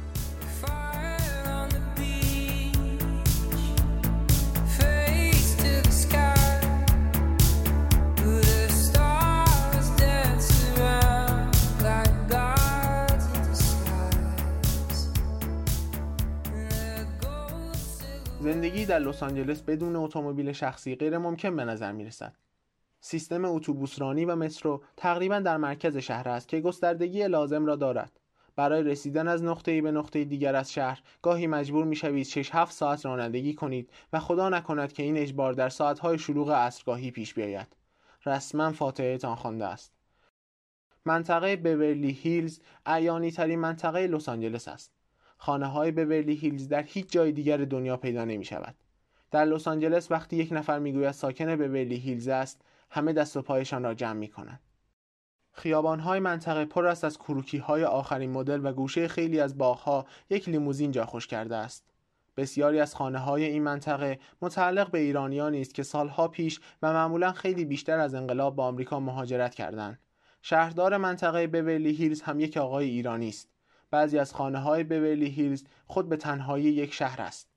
زندگی 18.45 18.85
در 18.85 18.99
لس 18.99 19.23
آنجلس 19.23 19.61
بدون 19.61 19.95
اتومبیل 19.95 20.51
شخصی 20.51 20.95
غیر 20.95 21.17
ممکن 21.17 21.55
به 21.55 21.65
نظر 21.65 21.91
می 21.91 22.05
رسد. 22.05 22.44
سیستم 23.07 23.45
اتوبوسرانی 23.45 24.25
و 24.25 24.35
مترو 24.35 24.81
تقریبا 24.97 25.39
در 25.39 25.57
مرکز 25.57 25.97
شهر 25.97 26.29
است 26.29 26.47
که 26.47 26.59
گستردگی 26.59 27.27
لازم 27.27 27.65
را 27.65 27.75
دارد. 27.75 28.19
برای 28.55 28.83
رسیدن 28.83 29.27
از 29.27 29.43
نقطه‌ای 29.43 29.81
به 29.81 29.91
نقطه 29.91 30.23
دیگر 30.23 30.55
از 30.55 30.73
شهر 30.73 31.01
گاهی 31.21 31.47
مجبور 31.47 31.85
می‌شوید 31.85 32.25
6 32.25 32.49
7 32.53 32.73
ساعت 32.73 33.05
رانندگی 33.05 33.53
کنید 33.53 33.89
و 34.13 34.19
خدا 34.19 34.49
نکند 34.49 34.93
که 34.93 35.03
این 35.03 35.17
اجبار 35.17 35.53
در 35.53 35.69
ساعتهای 35.69 36.17
شلوغ 36.17 36.51
عصرگاهی 36.51 37.11
پیش 37.11 37.33
بیاید. 37.33 37.67
رسما 38.25 38.71
فاتحهتان 38.71 39.35
خوانده 39.35 39.65
است. 39.65 39.93
منطقه 41.05 41.55
بورلی 41.55 42.11
هیلز 42.11 42.59
ایانی 42.87 43.31
ترین 43.31 43.59
منطقه 43.59 44.07
لس 44.07 44.29
آنجلس 44.29 44.67
است. 44.67 44.91
خانه 45.37 45.65
های 45.65 45.91
بورلی 45.91 46.35
هیلز 46.35 46.67
در 46.67 46.83
هیچ 46.83 47.11
جای 47.11 47.31
دیگر 47.31 47.57
دنیا 47.57 47.97
پیدا 47.97 48.25
نمی 48.25 48.45
شود 48.45 48.75
در 49.31 49.45
لس 49.45 49.67
آنجلس 49.67 50.11
وقتی 50.11 50.35
یک 50.35 50.49
نفر 50.51 50.79
می‌گوید 50.79 51.11
ساکن 51.11 51.55
بورلی 51.55 51.95
هیلز 51.95 52.27
است 52.27 52.61
همه 52.95 53.13
دست 53.13 53.37
و 53.37 53.41
پایشان 53.41 53.83
را 53.83 53.93
جمع 53.93 54.19
می 54.19 54.27
کنند 54.27 54.59
های 55.99 56.19
منطقه 56.19 56.65
پر 56.65 56.85
است 56.85 57.03
از 57.03 57.17
های 57.63 57.83
آخرین 57.83 58.31
مدل 58.31 58.65
و 58.65 58.73
گوشه 58.73 59.07
خیلی 59.07 59.39
از 59.39 59.57
باغها 59.57 60.05
یک 60.29 60.49
لیموزین 60.49 60.91
جا 60.91 61.05
خوش 61.05 61.27
کرده 61.27 61.55
است. 61.55 61.83
بسیاری 62.37 62.79
از 62.79 62.95
خانه 62.95 63.19
های 63.19 63.45
این 63.45 63.63
منطقه 63.63 64.19
متعلق 64.41 64.91
به 64.91 64.99
ایرانیانی 64.99 65.61
است 65.61 65.73
که 65.73 65.83
سالها 65.83 66.27
پیش 66.27 66.59
و 66.81 66.93
معمولا 66.93 67.31
خیلی 67.31 67.65
بیشتر 67.65 67.99
از 67.99 68.15
انقلاب 68.15 68.55
به 68.55 68.61
آمریکا 68.61 68.99
مهاجرت 68.99 69.55
کردند. 69.55 69.99
شهردار 70.41 70.97
منطقه 70.97 71.47
بویلی 71.47 71.91
هیلز 71.91 72.21
هم 72.21 72.39
یک 72.39 72.57
آقای 72.57 72.89
ایرانی 72.89 73.29
است. 73.29 73.49
بعضی 73.91 74.19
از 74.19 74.33
خانه 74.33 74.59
های 74.59 74.83
بویلی 74.83 75.29
هیلز 75.29 75.63
خود 75.87 76.09
به 76.09 76.17
تنهایی 76.17 76.65
یک 76.65 76.93
شهر 76.93 77.21
است. 77.21 77.49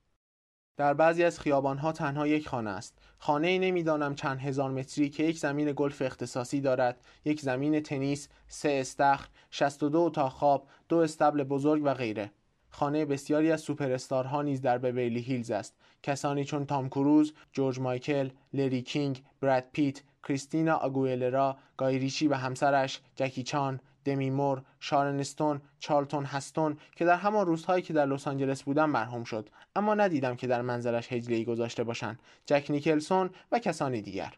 در 0.76 0.94
بعضی 0.94 1.24
از 1.24 1.40
خیابانها 1.40 1.92
تنها 1.92 2.26
یک 2.26 2.48
خانه 2.48 2.70
است 2.70 2.98
خانه 3.18 3.58
نمی‌دانم 3.58 4.14
چند 4.14 4.38
هزار 4.38 4.70
متری 4.70 5.10
که 5.10 5.22
یک 5.22 5.38
زمین 5.38 5.72
گلف 5.76 6.02
اختصاصی 6.02 6.60
دارد. 6.60 7.00
یک 7.24 7.40
زمین 7.40 7.80
تنیس 7.80 8.28
سه 8.48 8.78
استخر 8.80 9.28
62 9.50 9.98
اتاق 9.98 10.32
خواب 10.32 10.68
دو 10.88 10.96
اصطبل 10.96 11.44
بزرگ 11.44 11.82
و 11.84 11.94
غیره. 11.94 12.30
خانه 12.70 13.04
بسیاری 13.04 13.52
از 13.52 13.60
سوپر 13.60 13.98
نیز 14.42 14.60
در 14.60 14.78
بورلی 14.78 15.20
هیلز 15.20 15.50
است. 15.50 15.74
کسانی 16.02 16.44
چون 16.44 16.66
تام 16.66 16.88
کروز، 16.88 17.34
جورج 17.52 17.80
مایکل، 17.80 18.30
لری 18.52 18.82
کینگ، 18.82 19.22
براد 19.40 19.64
پیت، 19.72 20.02
کریستینا 20.28 20.74
آگویلرا، 20.74 21.56
گای 21.76 21.91
ریچی 21.91 22.28
و 22.28 22.34
همسرش، 22.34 23.00
جکی 23.16 23.42
چان، 23.42 23.80
دمی 24.08 24.30
مور، 24.30 24.62
شارون 24.80 25.20
استون، 25.20 25.60
چارلتون 25.78 26.24
هستون 26.24 26.76
که 26.96 27.04
در 27.04 27.16
همان 27.16 27.46
روزهایی 27.46 27.82
که 27.82 27.92
در 27.92 28.06
لس 28.06 28.28
آنجلس 28.28 28.62
بودم 28.62 28.90
مرحوم 28.90 29.24
شد. 29.24 29.48
اما 29.76 29.94
ندیدم 29.94 30.36
که 30.36 30.46
در 30.46 30.62
منزلش 30.62 31.12
هجلی 31.12 31.44
گذاشته 31.44 31.84
باشند. 31.84 32.18
جک 32.46 32.66
نیکلسون 32.70 33.30
و 33.52 33.58
کسانی 33.58 34.02
دیگر. 34.02 34.34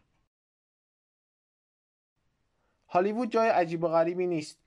هالیوود 2.87 3.31
جای 3.31 3.49
عجیب 3.49 3.83
و 3.83 3.87
غریبی 3.87 4.27
نیست. 4.27 4.57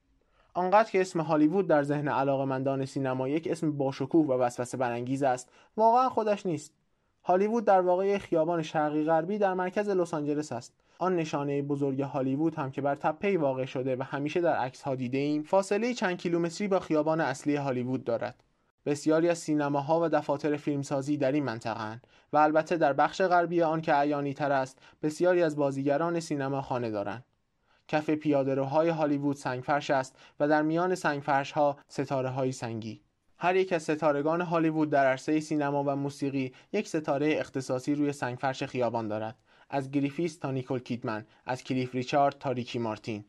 آنقدر 0.54 0.90
که 0.90 1.00
اسم 1.00 1.20
هالیوود 1.20 1.66
در 1.66 1.82
ذهن 1.82 2.08
علاقمندان 2.08 2.84
سینما 2.84 3.28
یک 3.28 3.48
اسم 3.50 3.72
باشکوه 3.72 4.26
و 4.26 4.32
وسوسه 4.32 4.76
برانگیز 4.76 5.22
است 5.22 5.50
واقعا 5.76 6.08
خودش 6.08 6.46
نیست. 6.46 6.72
هالیوود 7.24 7.64
در 7.64 7.80
واقع 7.80 8.18
خیابان 8.18 8.62
شرقی 8.62 9.04
غربی 9.04 9.38
در 9.38 9.54
مرکز 9.54 9.88
لس 9.88 10.14
آنجلس 10.14 10.52
است. 10.52 10.74
آن 10.98 11.16
نشانه 11.16 11.62
بزرگ 11.62 12.00
هالیوود 12.00 12.54
هم 12.54 12.70
که 12.70 12.80
بر 12.80 12.94
تپه 12.94 13.38
واقع 13.38 13.64
شده 13.64 13.96
و 13.96 14.02
همیشه 14.02 14.40
در 14.40 14.56
عکس 14.56 14.82
ها 14.82 14.94
دیده 14.94 15.18
ایم 15.18 15.42
فاصله 15.42 15.94
چند 15.94 16.18
کیلومتری 16.18 16.68
با 16.68 16.80
خیابان 16.80 17.20
اصلی 17.20 17.56
هالیوود 17.56 18.04
دارد. 18.04 18.42
بسیاری 18.86 19.28
از 19.28 19.38
سینماها 19.38 20.00
و 20.02 20.08
دفاتر 20.08 20.56
فیلمسازی 20.56 21.16
در 21.16 21.32
این 21.32 21.44
منطقه 21.44 22.00
و 22.32 22.36
البته 22.36 22.76
در 22.76 22.92
بخش 22.92 23.20
غربی 23.20 23.62
آن 23.62 23.80
که 23.80 23.92
عیانی 23.92 24.34
تر 24.34 24.52
است 24.52 24.78
بسیاری 25.02 25.42
از 25.42 25.56
بازیگران 25.56 26.20
سینما 26.20 26.62
خانه 26.62 26.90
دارند. 26.90 27.24
کف 27.88 28.10
پیادهروهای 28.10 28.88
هالیوود 28.88 29.36
سنگفرش 29.36 29.90
است 29.90 30.16
و 30.40 30.48
در 30.48 30.62
میان 30.62 30.94
سنگفرش 30.94 31.52
ها 31.52 31.76
ستاره 31.88 32.28
های 32.28 32.52
سنگی. 32.52 33.00
هر 33.38 33.56
یک 33.56 33.72
از 33.72 33.82
ستارگان 33.82 34.40
هالیوود 34.40 34.90
در 34.90 35.06
عرصه 35.06 35.40
سینما 35.40 35.84
و 35.84 35.96
موسیقی 35.96 36.52
یک 36.72 36.88
ستاره 36.88 37.34
اختصاصی 37.38 37.94
روی 37.94 38.12
سنگفرش 38.12 38.62
خیابان 38.62 39.08
دارد. 39.08 39.36
از 39.70 39.90
گریفیس 39.90 40.36
تا 40.36 40.50
نیکول 40.50 40.78
کیدمن 40.78 41.26
از 41.46 41.64
کلیف 41.64 41.94
ریچارد 41.94 42.38
تا 42.38 42.52
ریکی 42.52 42.78
مارتین. 42.78 43.24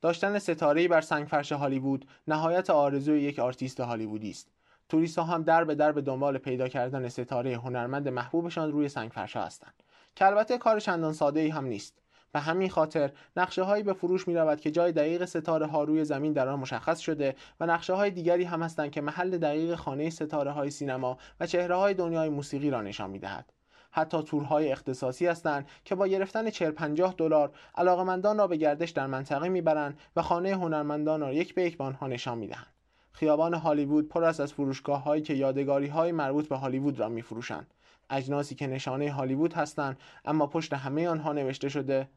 داشتن 0.00 0.38
ستاره‌ای 0.38 0.88
بر 0.88 1.00
سنگفرش 1.00 1.52
هالیوود 1.52 2.08
نهایت 2.28 2.70
آرزوی 2.70 3.20
یک 3.20 3.38
آرتیست 3.38 3.80
هالیوودی 3.80 4.30
است. 4.30 4.48
توریست 4.88 5.18
ها 5.18 5.24
هم 5.24 5.42
در 5.42 5.64
به 5.64 5.74
در 5.74 5.92
به 5.92 6.00
دنبال 6.00 6.38
پیدا 6.38 6.68
کردن 6.68 7.08
ستاره 7.08 7.56
هنرمند 7.56 8.08
محبوبشان 8.08 8.72
روی 8.72 8.88
سنگفرش 8.88 9.36
هستند. 9.36 9.82
که 10.16 10.26
البته 10.26 10.58
کار 10.58 10.80
چندان 10.80 11.12
ساده 11.12 11.40
ای 11.40 11.48
هم 11.48 11.64
نیست. 11.64 11.94
به 12.32 12.40
همین 12.40 12.70
خاطر 12.70 13.12
نقشه 13.36 13.62
هایی 13.62 13.82
به 13.82 13.92
فروش 13.92 14.28
می 14.28 14.34
رود 14.34 14.60
که 14.60 14.70
جای 14.70 14.92
دقیق 14.92 15.24
ستاره 15.24 15.66
ها 15.66 15.84
روی 15.84 16.04
زمین 16.04 16.32
در 16.32 16.48
آن 16.48 16.58
مشخص 16.58 16.98
شده 16.98 17.34
و 17.60 17.66
نقشه 17.66 17.92
های 17.92 18.10
دیگری 18.10 18.44
هم 18.44 18.62
هستند 18.62 18.90
که 18.90 19.00
محل 19.00 19.38
دقیق 19.38 19.74
خانه 19.74 20.10
ستاره 20.10 20.50
های 20.50 20.70
سینما 20.70 21.18
و 21.40 21.46
چهره 21.46 21.76
های 21.76 21.94
دنیای 21.94 22.28
موسیقی 22.28 22.70
را 22.70 22.82
نشان 22.82 23.10
می 23.10 23.18
دهد. 23.18 23.52
حتی 23.90 24.22
تورهای 24.22 24.72
اختصاصی 24.72 25.26
هستند 25.26 25.68
که 25.84 25.94
با 25.94 26.06
گرفتن 26.06 26.50
40 26.50 26.70
50 26.70 27.14
دلار 27.18 27.52
علاقمندان 27.74 28.38
را 28.38 28.46
به 28.46 28.56
گردش 28.56 28.90
در 28.90 29.06
منطقه 29.06 29.48
می‌برند 29.48 29.98
و 30.16 30.22
خانه 30.22 30.50
هنرمندان 30.54 31.20
را 31.20 31.32
یک 31.32 31.54
به 31.54 31.62
یک 31.62 31.78
به 31.78 31.84
آنها 31.84 32.06
نشان 32.06 32.38
می‌دهند. 32.38 32.74
خیابان 33.12 33.54
هالیوود 33.54 34.08
پر 34.08 34.24
است 34.24 34.40
از 34.40 34.52
فروشگاه 34.52 35.02
هایی 35.02 35.22
که 35.22 35.34
یادگاری 35.34 35.86
های 35.86 36.12
مربوط 36.12 36.48
به 36.48 36.56
هالیوود 36.56 37.00
را 37.00 37.08
میفروشند. 37.08 37.74
اجناسی 38.10 38.54
که 38.54 38.66
نشانه 38.66 39.12
هالیوود 39.12 39.52
هستند 39.52 39.98
اما 40.24 40.46
پشت 40.46 40.72
همه 40.72 41.08
آنها 41.08 41.32
نوشته 41.32 41.68
شده 41.68 42.08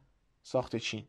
ساخت 0.42 0.76
چین. 0.76 1.04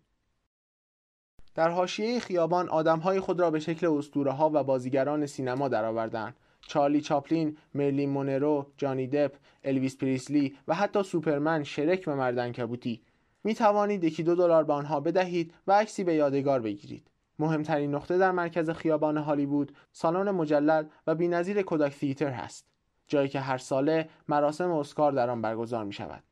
در 1.56 1.70
حاشیه 1.70 2.20
خیابان 2.20 2.70
آدمهای 2.70 3.20
خود 3.20 3.40
را 3.40 3.52
به 3.52 3.60
شکل 3.60 3.88
اسطوره 3.88 4.32
ها 4.32 4.52
و 4.54 4.64
بازیگران 4.64 5.26
سینما 5.26 5.68
درآوردند. 5.68 6.36
چارلی 6.68 7.02
چاپلین، 7.02 7.58
مرلین 7.74 8.10
مونرو، 8.10 8.72
جانی 8.78 9.08
دپ، 9.08 9.36
الویس 9.64 9.98
پریسلی 9.98 10.58
و 10.68 10.76
حتی 10.76 11.04
سوپرمن، 11.04 11.64
شرک 11.64 12.04
و 12.08 12.16
مردن 12.16 12.52
کبوتی 12.52 13.02
می 13.44 13.56
توانید 13.56 14.04
یکی 14.04 14.24
دو 14.24 14.36
دلار 14.36 14.64
به 14.64 14.74
آنها 14.74 15.00
بدهید 15.00 15.54
و 15.68 15.72
عکسی 15.72 16.04
به 16.04 16.14
یادگار 16.14 16.60
بگیرید. 16.60 17.08
مهمترین 17.40 17.96
نقطه 17.96 18.18
در 18.18 18.32
مرکز 18.32 18.70
خیابان 18.70 19.18
هالیوود 19.18 19.76
سالن 19.92 20.32
مجلل 20.32 20.86
و 21.08 21.16
بینظیر 21.16 21.62
کودک 21.62 21.96
تیتر 21.96 22.30
هست. 22.30 22.66
جایی 23.08 23.30
که 23.30 23.40
هر 23.40 23.58
ساله 23.58 24.10
مراسم 24.28 24.72
اسکار 24.72 25.12
در 25.12 25.30
آن 25.30 25.42
برگزار 25.42 25.86
می 25.86 25.94
شود. 25.94 26.24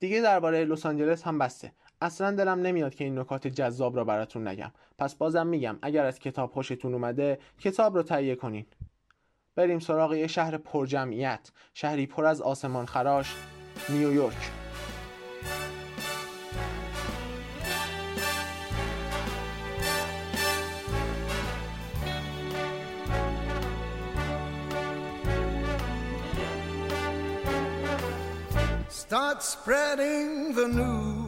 دیگه 0.00 0.20
درباره 0.20 0.64
لس 0.64 0.86
آنجلس 0.86 1.22
هم 1.22 1.38
بسته 1.38 1.72
اصلا 2.02 2.30
دلم 2.30 2.60
نمیاد 2.60 2.94
که 2.94 3.04
این 3.04 3.18
نکات 3.18 3.46
جذاب 3.46 3.96
را 3.96 4.04
براتون 4.04 4.48
نگم. 4.48 4.72
پس 4.98 5.14
بازم 5.14 5.46
میگم 5.46 5.78
اگر 5.82 6.04
از 6.04 6.18
کتاب 6.18 6.50
خوشتون 6.50 6.94
اومده 6.94 7.38
کتاب 7.58 7.96
رو 7.96 8.02
تهیه 8.02 8.36
کنین. 8.36 8.66
بریم 9.56 9.78
سراغ 9.78 10.14
یه 10.14 10.26
شهر 10.26 10.56
پرجمعیت 10.56 11.50
شهری 11.74 12.06
پر 12.06 12.24
از 12.26 12.42
آسمان 12.42 12.86
خراش 12.86 13.34
نیویورک 13.88 14.50
Start 29.10 29.42
spreading 29.42 30.54
the 30.54 30.68
news. 30.68 31.19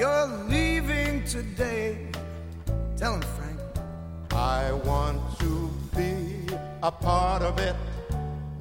You're 0.00 0.26
leaving 0.48 1.24
today. 1.24 2.10
Tell 2.96 3.14
him, 3.14 3.22
Frank. 3.36 3.60
I 4.32 4.72
want 4.72 5.20
to 5.40 5.70
be 5.96 6.12
a 6.82 6.90
part 6.90 7.42
of 7.42 7.58
it. 7.58 7.76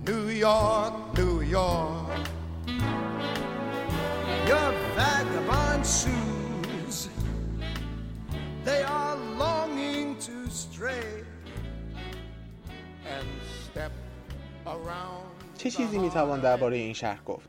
New 0.08 0.28
York, 0.30 0.94
New 1.18 1.42
York. 1.42 2.20
Your 4.52 4.70
vagabond 4.96 5.84
shoes, 5.86 7.10
they 8.64 8.84
are 8.84 9.16
longing 9.38 10.16
to 10.28 10.50
stray 10.50 11.24
and 13.14 13.28
step 13.66 13.92
around. 14.68 15.26
چه 15.58 15.72
چیزی 15.72 15.98
میتوان 15.98 16.40
درباره 16.40 16.78
این 16.78 16.94
شهر 16.94 17.20
گفت 17.26 17.49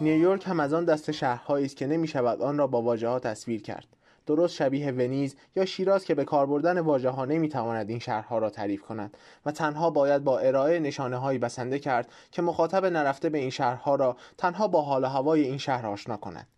نیویورک 0.00 0.46
هم 0.46 0.60
از 0.60 0.72
آن 0.72 0.84
دست 0.84 1.10
شهرهایی 1.10 1.66
است 1.66 1.76
که 1.76 1.86
نمی‌شود 1.86 2.42
آن 2.42 2.58
را 2.58 2.66
با 2.66 2.82
واژه 2.82 3.08
ها 3.08 3.18
تصویر 3.18 3.62
کرد. 3.62 3.86
درست 4.26 4.54
شبیه 4.54 4.92
ونیز 4.92 5.36
یا 5.56 5.64
شیراز 5.64 6.04
که 6.04 6.14
به 6.14 6.24
کار 6.24 6.46
بردن 6.46 6.78
واژه 6.78 7.10
ها 7.10 7.24
نمی‌تواند 7.24 7.90
این 7.90 7.98
شهرها 7.98 8.38
را 8.38 8.50
تعریف 8.50 8.82
کند 8.82 9.16
و 9.46 9.52
تنها 9.52 9.90
باید 9.90 10.24
با 10.24 10.38
ارائه 10.38 10.78
نشانه 10.78 11.16
هایی 11.16 11.38
بسنده 11.38 11.78
کرد 11.78 12.12
که 12.30 12.42
مخاطب 12.42 12.86
نرفته 12.86 13.28
به 13.28 13.38
این 13.38 13.50
شهرها 13.50 13.94
را 13.94 14.16
تنها 14.38 14.68
با 14.68 14.82
حال 14.82 15.04
و 15.04 15.06
هوای 15.06 15.42
این 15.42 15.58
شهر 15.58 15.86
آشنا 15.86 16.16
کند. 16.16 16.48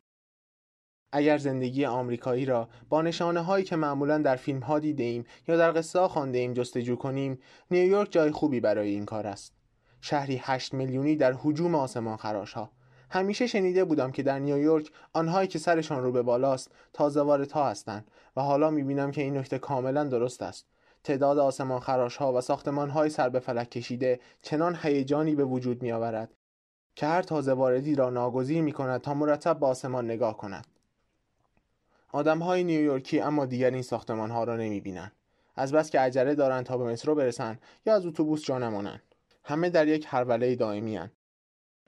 اگر 1.12 1.38
زندگی 1.38 1.85
آمریکایی 1.85 2.44
را 2.44 2.68
با 2.88 3.03
نشانه 3.03 3.40
هایی 3.40 3.64
که 3.64 3.77
معمولا 3.77 4.18
در 4.18 4.37
فیلم 4.37 4.61
ها 4.61 4.79
دیده 4.79 5.03
ایم 5.03 5.25
یا 5.49 5.57
در 5.57 5.72
قصه 5.72 6.01
ها 6.01 6.25
ایم 6.25 6.53
جستجو 6.53 6.96
کنیم 6.96 7.38
نیویورک 7.70 8.12
جای 8.12 8.31
خوبی 8.31 8.61
برای 8.61 8.88
این 8.88 9.05
کار 9.05 9.27
است. 9.27 9.53
شهری 10.01 10.40
هشت 10.42 10.75
میلیونی 10.75 11.16
در 11.16 11.37
هجوم 11.44 11.75
آسمان 11.75 12.16
خراش 12.16 12.53
ها. 12.53 12.70
همیشه 13.11 13.47
شنیده 13.47 13.85
بودم 13.85 14.12
که 14.12 14.23
در 14.23 14.38
نیویورک 14.38 14.90
آنهایی 15.12 15.49
که 15.49 15.59
سرشان 15.59 16.03
رو 16.03 16.12
به 16.12 16.23
بالاست 16.23 16.71
تازه 16.92 17.21
وارد 17.21 17.53
ها 17.53 17.69
هستند 17.69 18.11
و 18.37 18.40
حالا 18.40 18.71
می‌بینم 18.71 19.11
که 19.11 19.23
این 19.23 19.37
نکته 19.37 19.59
کاملا 19.59 20.05
درست 20.05 20.42
است. 20.42 20.66
تعداد 21.05 21.38
آسمان 21.38 21.81
خراش 21.81 22.16
ها 22.16 22.33
و 22.33 22.40
ساختمان 22.40 22.90
های 22.90 23.11
سر 23.11 23.29
به 23.29 23.40
فلک 23.40 23.71
کشیده 23.71 24.21
چنان 24.42 24.79
هیجانی 24.83 25.35
به 25.35 25.45
وجود 25.45 25.83
می 25.83 25.92
آورد 25.92 26.31
که 26.95 27.07
هر 27.07 27.23
تازه 27.23 27.53
واردی 27.53 27.95
را 27.95 28.11
ناگزیر 28.11 28.62
می 28.62 28.73
کند 28.73 29.01
تا 29.01 29.14
مرتب 29.14 29.61
به 29.61 29.66
آسمان 29.66 30.05
نگاه 30.05 30.37
کند. 30.37 30.66
آدم 32.12 32.38
های 32.38 32.64
نیویورکی 32.64 33.21
اما 33.21 33.47
دیگر 33.47 33.71
این 33.71 33.83
ساختمان 33.83 34.31
ها 34.31 34.45
را 34.45 34.57
نمی 34.57 34.81
بینند 34.81 35.12
از 35.57 35.73
بس 35.73 35.90
که 35.90 36.01
عجله 36.01 36.35
دارند 36.35 36.64
تا 36.64 36.79
به 36.79 36.85
مترو 36.85 37.14
برسند 37.14 37.61
یا 37.87 37.95
از 37.95 38.07
اتوبوس 38.07 38.45
جا 38.45 38.59
نمانند. 38.59 39.03
همه 39.45 39.71
در 39.71 39.88
یک 39.88 40.07
هروله 40.07 40.57
دائمی‌ان. 40.57 41.11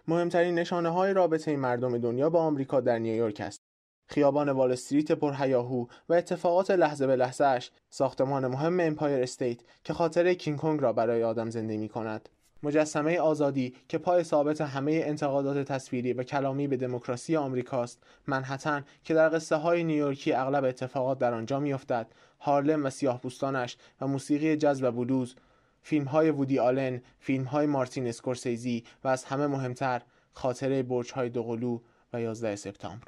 مهمترین 0.08 0.54
نشانه 0.54 0.88
های 0.88 1.12
رابطه 1.12 1.56
مردم 1.56 1.98
دنیا 1.98 2.30
با 2.30 2.40
آمریکا 2.40 2.80
در 2.80 2.98
نیویورک 2.98 3.40
است. 3.40 3.60
خیابان 4.06 4.48
وال 4.48 4.72
استریت 4.72 5.12
پرهیاهو 5.12 5.86
و 6.08 6.14
اتفاقات 6.14 6.70
لحظه 6.70 7.06
به 7.06 7.16
لحظهش 7.16 7.70
ساختمان 7.90 8.46
مهم 8.46 8.80
امپایر 8.80 9.22
استیت 9.22 9.60
که 9.84 9.92
خاطره 9.92 10.34
کینگ 10.34 10.58
کنگ 10.58 10.80
را 10.82 10.92
برای 10.92 11.24
آدم 11.24 11.50
زنده 11.50 11.76
می 11.76 11.88
کند 11.88 12.28
مجسمه 12.62 13.18
آزادی 13.18 13.74
که 13.88 13.98
پای 13.98 14.24
ثابت 14.24 14.60
همه 14.60 15.02
انتقادات 15.04 15.72
تصویری 15.72 16.12
و 16.12 16.22
کلامی 16.22 16.68
به 16.68 16.76
دموکراسی 16.76 17.36
آمریکاست 17.36 18.02
منهتن 18.26 18.84
که 19.04 19.14
در 19.14 19.28
قصه 19.28 19.56
های 19.56 19.84
نیویورکی 19.84 20.32
اغلب 20.32 20.64
اتفاقات 20.64 21.18
در 21.18 21.34
آنجا 21.34 21.60
میافتد. 21.60 22.06
هارلم 22.40 22.84
و 22.84 22.90
سیاه 22.90 23.20
پوستانش 23.20 23.76
و 24.00 24.06
موسیقی 24.06 24.56
جز 24.56 24.82
و 24.82 24.92
بلوز 24.92 25.34
فیلم 25.82 26.04
های 26.04 26.30
وودی 26.30 26.58
آلن 26.58 27.02
فیلم 27.18 27.44
های 27.44 27.66
مارتین 27.66 28.06
اسکورسیزی 28.06 28.84
و 29.04 29.08
از 29.08 29.24
همه 29.24 29.46
مهمتر 29.46 30.02
خاطره 30.32 30.82
برج 30.82 31.12
های 31.12 31.28
دوقلو 31.28 31.80
و 32.12 32.20
11 32.20 32.56
سپتامبر. 32.56 33.06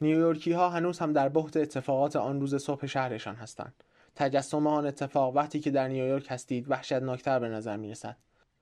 نیویورکی 0.00 0.52
ها 0.52 0.70
هنوز 0.70 0.98
هم 0.98 1.12
در 1.12 1.28
بحت 1.28 1.56
اتفاقات 1.56 2.16
آن 2.16 2.40
روز 2.40 2.54
صبح 2.54 2.86
شهرشان 2.86 3.34
هستند. 3.34 3.84
تجسم 4.14 4.66
آن 4.66 4.86
اتفاق 4.86 5.36
وقتی 5.36 5.60
که 5.60 5.70
در 5.70 5.88
نیویورک 5.88 6.26
هستید 6.30 6.70
وحشتناکتر 6.70 7.38
به 7.38 7.48
نظر 7.48 7.76
می 7.76 7.90
رسد 7.90 8.16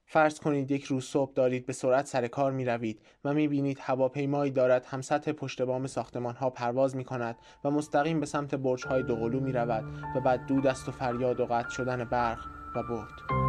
فرض 0.06 0.40
کنید 0.40 0.70
یک 0.70 0.84
روز 0.84 1.04
صبح 1.04 1.32
دارید 1.32 1.66
به 1.66 1.72
سرعت 1.72 2.06
سر 2.06 2.26
کار 2.26 2.52
می 2.52 2.64
روید 2.64 3.00
و 3.24 3.34
می 3.34 3.48
بینید 3.48 3.78
هواپیمایی 3.80 4.50
دارد 4.50 4.86
هم 4.86 5.00
سطح 5.00 5.32
پشت 5.32 5.62
بام 5.62 5.86
ساختمان 5.86 6.34
ها 6.34 6.50
پرواز 6.50 6.96
می 6.96 7.04
کند 7.04 7.36
و 7.64 7.70
مستقیم 7.70 8.20
به 8.20 8.26
سمت 8.26 8.54
برج 8.54 8.86
های 8.86 9.02
دوقلو 9.02 9.40
می 9.40 9.52
رود 9.52 9.84
و 10.16 10.20
بعد 10.20 10.46
دود 10.46 10.66
است 10.66 10.88
و 10.88 10.92
فریاد 10.92 11.40
و 11.40 11.46
قطع 11.46 11.70
شدن 11.70 12.04
برق 12.04 12.62
و 12.74 12.82
برد. 12.82 13.42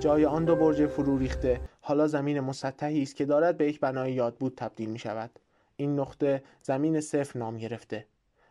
جای 0.00 0.26
آن 0.26 0.44
دو 0.44 0.56
برج 0.56 0.86
فرو 0.86 1.18
ریخته 1.18 1.60
حالا 1.80 2.06
زمین 2.06 2.40
مسطحی 2.40 3.02
است 3.02 3.16
که 3.16 3.24
دارد 3.24 3.56
به 3.56 3.68
یک 3.68 3.80
بنای 3.80 4.12
یادبود 4.12 4.54
تبدیل 4.56 4.90
می 4.90 4.98
شود 4.98 5.30
این 5.76 6.00
نقطه 6.00 6.42
زمین 6.62 7.00
صفر 7.00 7.38
نام 7.38 7.58
گرفته. 7.58 8.06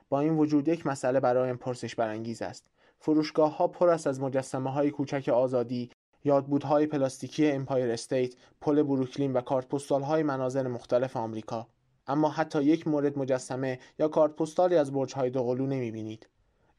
با 0.10 0.19
این 0.19 0.38
وجود 0.38 0.67
یک 0.67 0.86
مسئله 0.86 1.19
برایم 1.19 1.58
پرسش 1.58 1.95
برانگیز 1.95 2.41
است. 2.41 2.65
فروشگاه 3.00 3.58
ها 3.58 3.67
پر 3.67 3.89
است 3.89 4.08
از 4.08 4.22
مجسمه 4.22 4.72
های 4.72 4.91
کوچک 4.91 5.30
آزادی 5.30 5.89
یادبودهای 6.23 6.86
پلاستیکی 6.86 7.51
امپایر 7.51 7.91
استیت 7.91 8.34
پل 8.62 8.84
بروکلین 8.84 9.34
و 9.34 9.41
کارت 9.41 9.67
پستال 9.67 10.01
های 10.01 10.23
مناظر 10.23 10.67
مختلف 10.67 11.17
آمریکا. 11.17 11.67
اما 12.08 12.29
حتی 12.29 12.63
یک 12.63 12.88
مورد 12.88 13.19
مجسمه 13.19 13.79
یا 13.99 14.08
کارت 14.08 14.36
پستالی 14.36 14.75
از 14.75 14.93
برج 14.93 15.13
های 15.13 15.29
دوقلو 15.29 15.65
نمی 15.65 15.91
بینید 15.91 16.29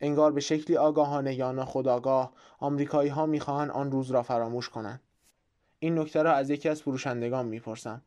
انگار 0.00 0.32
به 0.32 0.40
شکلی 0.40 0.76
آگاهانه 0.76 1.34
یا 1.34 1.52
ناخودآگاه 1.52 2.32
آمریکایی 2.58 3.10
ها 3.10 3.26
می‌خواهند 3.26 3.70
آن 3.70 3.92
روز 3.92 4.10
را 4.10 4.22
فراموش 4.22 4.68
کنند. 4.68 5.00
این 5.78 5.98
نکته 5.98 6.22
را 6.22 6.32
از 6.32 6.50
یکی 6.50 6.68
از 6.68 6.82
فروشندگان 6.82 7.46
می‌پرسم. 7.46 8.02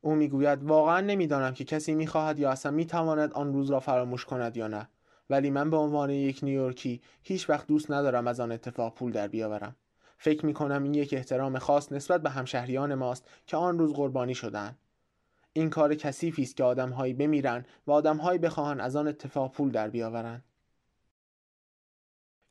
او 0.00 0.14
می‌گوید 0.14 0.64
واقعا 0.64 1.00
نمی‌دانم 1.00 1.54
که 1.54 1.64
کسی 1.64 1.94
می‌خواهد 1.94 2.38
یا 2.38 2.50
اصلا 2.50 2.72
می‌تواند 2.72 3.32
آن 3.32 3.52
روز 3.52 3.70
را 3.70 3.80
فراموش 3.80 4.24
کند 4.24 4.56
یا 4.56 4.68
نه. 4.68 4.88
ولی 5.30 5.50
من 5.50 5.70
به 5.70 5.76
عنوان 5.76 6.10
یک 6.10 6.40
نیویورکی 6.42 7.00
هیچ 7.22 7.50
وقت 7.50 7.66
دوست 7.66 7.90
ندارم 7.90 8.26
از 8.26 8.40
آن 8.40 8.52
اتفاق 8.52 8.94
پول 8.94 9.12
در 9.12 9.28
بیاورم. 9.28 9.76
فکر 10.18 10.46
می 10.46 10.54
کنم 10.54 10.82
این 10.82 10.94
یک 10.94 11.14
احترام 11.14 11.58
خاص 11.58 11.92
نسبت 11.92 12.22
به 12.22 12.30
همشهریان 12.30 12.94
ماست 12.94 13.28
که 13.46 13.56
آن 13.56 13.78
روز 13.78 13.92
قربانی 13.92 14.34
شدند 14.34 14.78
این 15.52 15.70
کار 15.70 15.94
کثیفی 15.94 16.42
است 16.42 16.56
که 16.56 16.64
آدمهایی 16.64 17.14
بمیرند 17.14 17.68
و 17.86 17.92
آدمهایی 17.92 18.38
بخواهند 18.38 18.80
از 18.80 18.96
آن 18.96 19.08
اتفاق 19.08 19.52
پول 19.52 19.70
در 19.70 19.88
بیاورند 19.88 20.44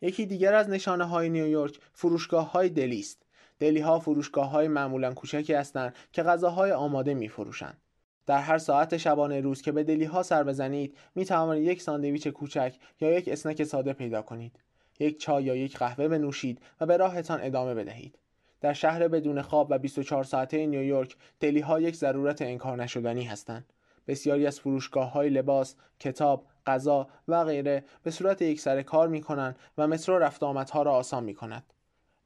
یکی 0.01 0.25
دیگر 0.25 0.53
از 0.53 0.69
نشانه 0.69 1.03
های 1.03 1.29
نیویورک 1.29 1.79
فروشگاه 1.93 2.51
های 2.51 2.69
دلی 2.69 2.99
است 2.99 3.27
دلی 3.59 3.79
ها 3.79 3.99
فروشگاه 3.99 4.49
های 4.49 4.67
معمولا 4.67 5.13
کوچکی 5.13 5.53
هستند 5.53 5.95
که 6.11 6.23
غذاهای 6.23 6.71
آماده 6.71 7.13
می 7.13 7.29
فروشند. 7.29 7.81
در 8.25 8.39
هر 8.39 8.57
ساعت 8.57 8.97
شبانه 8.97 9.41
روز 9.41 9.61
که 9.61 9.71
به 9.71 9.83
دلی 9.83 10.03
ها 10.03 10.23
سر 10.23 10.43
بزنید 10.43 10.97
می 11.15 11.25
توانید 11.25 11.63
یک 11.63 11.81
ساندویچ 11.81 12.27
کوچک 12.27 12.75
یا 13.01 13.11
یک 13.11 13.27
اسنک 13.27 13.63
ساده 13.63 13.93
پیدا 13.93 14.21
کنید. 14.21 14.59
یک 14.99 15.19
چای 15.19 15.43
یا 15.43 15.55
یک 15.55 15.77
قهوه 15.77 16.07
بنوشید 16.07 16.61
و 16.81 16.85
به 16.85 16.97
راهتان 16.97 17.39
ادامه 17.41 17.73
بدهید. 17.73 18.17
در 18.61 18.73
شهر 18.73 19.07
بدون 19.07 19.41
خواب 19.41 19.67
و 19.69 19.77
24 19.77 20.23
ساعته 20.23 20.65
نیویورک 20.65 21.15
دلی 21.39 21.59
ها 21.59 21.79
یک 21.79 21.95
ضرورت 21.95 22.41
انکار 22.41 22.83
نشدنی 22.83 23.23
هستند. 23.23 23.73
بسیاری 24.07 24.47
از 24.47 24.59
فروشگاه 24.59 25.11
های 25.11 25.29
لباس، 25.29 25.75
کتاب، 25.99 26.45
غذا 26.65 27.07
و 27.27 27.43
غیره 27.43 27.83
به 28.03 28.11
صورت 28.11 28.41
یک 28.41 28.59
سر 28.59 28.81
کار 28.81 29.07
می 29.07 29.21
کنند 29.21 29.59
و 29.77 29.87
مترو 29.87 30.19
رفت 30.19 30.43
آمدها 30.43 30.81
را 30.81 30.93
آسان 30.93 31.23
می 31.23 31.33
کند. 31.33 31.73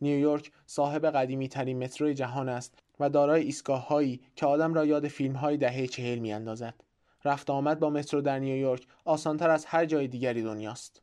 نیویورک 0.02 0.52
صاحب 0.66 1.06
قدیمی 1.06 1.48
ترین 1.48 1.84
مترو 1.84 2.14
جهان 2.14 2.50
است 2.50 2.80
و 3.00 3.10
دارای 3.10 3.44
ایستگاه 3.44 3.88
هایی 3.88 4.22
که 4.36 4.46
آدم 4.46 4.74
را 4.74 4.86
یاد 4.86 5.08
فیلم 5.08 5.36
های 5.36 5.58
دهه 5.58 5.88
چهل 5.88 6.20
می 6.20 6.34
اندازد. 6.34 6.74
رفت 7.26 7.50
آمد 7.50 7.80
با 7.80 7.90
مترو 7.90 8.22
در 8.22 8.40
نیویورک 8.40 8.88
آسانتر 9.06 9.50
از 9.50 9.66
هر 9.66 9.86
جای 9.86 10.08
دیگری 10.08 10.42
دنیاست. 10.42 11.02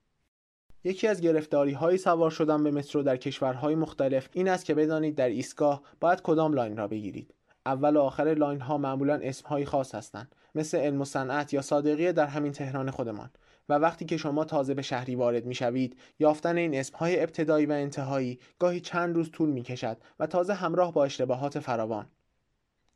یکی 0.84 1.08
از 1.08 1.20
گرفتاری 1.20 1.72
های 1.72 1.98
سوار 1.98 2.30
شدن 2.30 2.64
به 2.64 2.70
مترو 2.70 3.02
در 3.02 3.16
کشورهای 3.16 3.74
مختلف 3.74 4.28
این 4.32 4.48
است 4.48 4.64
که 4.64 4.74
بدانید 4.74 5.14
در 5.14 5.28
ایستگاه 5.28 5.82
باید 6.00 6.22
کدام 6.22 6.52
line 6.52 6.76
را 6.76 6.88
بگیرید. 6.88 7.34
اول 7.66 7.96
و 7.96 8.00
آخر 8.00 8.34
line 8.34 8.60
ها 8.60 8.78
معمولا 8.78 9.20
اسم 9.22 9.64
خاص 9.64 9.94
هستند 9.94 10.34
مثل 10.54 10.78
علم 10.78 11.00
و 11.00 11.04
صنعت 11.04 11.52
یا 11.52 11.62
صادقیه 11.62 12.12
در 12.12 12.26
همین 12.26 12.52
تهران 12.52 12.90
خودمان. 12.90 13.30
و 13.68 13.72
وقتی 13.72 14.04
که 14.04 14.16
شما 14.16 14.44
تازه 14.44 14.74
به 14.74 14.82
شهری 14.82 15.14
وارد 15.14 15.46
می 15.46 15.54
شوید 15.54 15.96
یافتن 16.18 16.56
این 16.56 16.74
اسمهای 16.74 17.20
ابتدایی 17.20 17.66
و 17.66 17.72
انتهایی 17.72 18.38
گاهی 18.58 18.80
چند 18.80 19.16
روز 19.16 19.30
طول 19.30 19.48
می 19.48 19.62
کشد 19.62 19.96
و 20.20 20.26
تازه 20.26 20.54
همراه 20.54 20.92
با 20.92 21.04
اشتباهات 21.04 21.58
فراوان. 21.58 22.06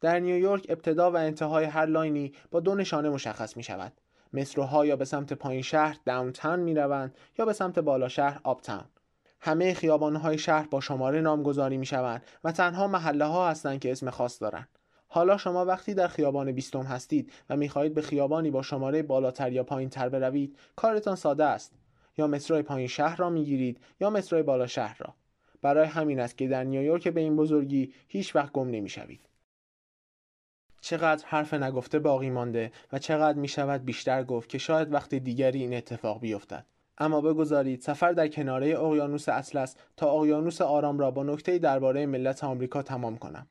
در 0.01 0.21
نیویورک 0.21 0.67
ابتدا 0.69 1.11
و 1.11 1.17
انتهای 1.17 1.65
هر 1.65 1.87
لاینی 1.87 2.33
با 2.51 2.61
دو 2.61 2.75
نشانه 2.75 3.11
مشخص 3.11 3.57
می 3.57 3.63
شود 3.63 3.93
متروها 4.33 4.87
یا 4.87 4.97
به 4.97 5.05
سمت 5.05 5.33
پایین 5.33 5.63
شهر 5.63 5.97
داونتاون 6.05 6.61
می 6.61 6.75
روند 6.75 7.15
یا 7.39 7.45
به 7.45 7.53
سمت 7.53 7.79
بالا 7.79 8.09
شهر 8.09 8.41
آپتاون. 8.45 8.85
همه 9.41 9.75
خیابانهای 9.75 10.39
شهر 10.39 10.67
با 10.71 10.81
شماره 10.81 11.21
نامگذاری 11.21 11.77
می 11.77 11.87
شوند 11.87 12.23
و 12.45 12.53
تنها 12.53 12.89
محله 12.89 13.25
ها 13.25 13.51
هستند 13.51 13.81
که 13.81 13.93
اسم 13.93 14.11
خاص 14.11 14.43
دارند. 14.43 14.69
حالا 15.09 15.37
شما 15.37 15.65
وقتی 15.65 15.95
در 15.95 16.09
خیابان 16.09 16.53
بیستم 16.53 16.83
هستید 16.83 17.33
و 17.51 17.57
می‌خواهید 17.57 17.95
به 17.95 18.03
خیابانی 18.03 18.51
با 18.51 18.63
شماره 18.63 19.03
بالاتر 19.03 19.53
یا 19.53 19.65
پایین 19.65 19.89
تر 19.89 20.09
بروید 20.09 20.59
کارتان 20.77 21.17
ساده 21.17 21.45
است. 21.45 21.73
یا 22.19 22.27
مترو 22.27 22.63
پایین 22.63 22.89
شهر 22.89 23.17
را 23.17 23.31
می‌گیرید 23.31 23.81
یا 24.01 24.11
مترو 24.11 24.43
بالا 24.43 24.67
شهر 24.67 24.97
را. 24.99 25.15
برای 25.63 25.87
همین 25.87 26.21
است 26.21 26.39
که 26.39 26.49
در 26.49 26.65
نیویورک 26.65 27.09
به 27.09 27.21
این 27.21 27.37
بزرگی 27.37 27.93
هیچ 28.09 28.37
وقت 28.37 28.53
گم 28.53 28.71
نمی‌شوید. 28.71 29.21
چقدر 30.83 31.25
حرف 31.27 31.55
نگفته 31.55 31.99
باقی 31.99 32.31
مانده 32.31 32.73
و 32.93 32.99
چقدر 32.99 33.39
می 33.39 33.49
شود 33.49 33.85
بیشتر 33.85 34.25
گفت 34.25 34.49
که 34.49 34.59
شاید 34.59 34.93
وقت 34.93 35.15
دیگری 35.15 35.61
این 35.61 35.75
اتفاق 35.75 36.21
بیفتد 36.21 36.67
اما 36.99 37.21
بگذارید 37.21 37.81
سفر 37.81 38.13
در 38.13 38.29
کناره 38.29 38.79
اقیانوس 38.79 39.29
اطلس 39.29 39.77
تا 39.97 40.11
اقیانوس 40.11 40.61
آرام 40.61 40.99
را 40.99 41.11
با 41.11 41.23
نکته 41.23 41.59
درباره 41.59 42.07
ملت 42.07 42.45
آمریکا 42.45 42.83
تمام 42.83 43.17
کنم 43.17 43.47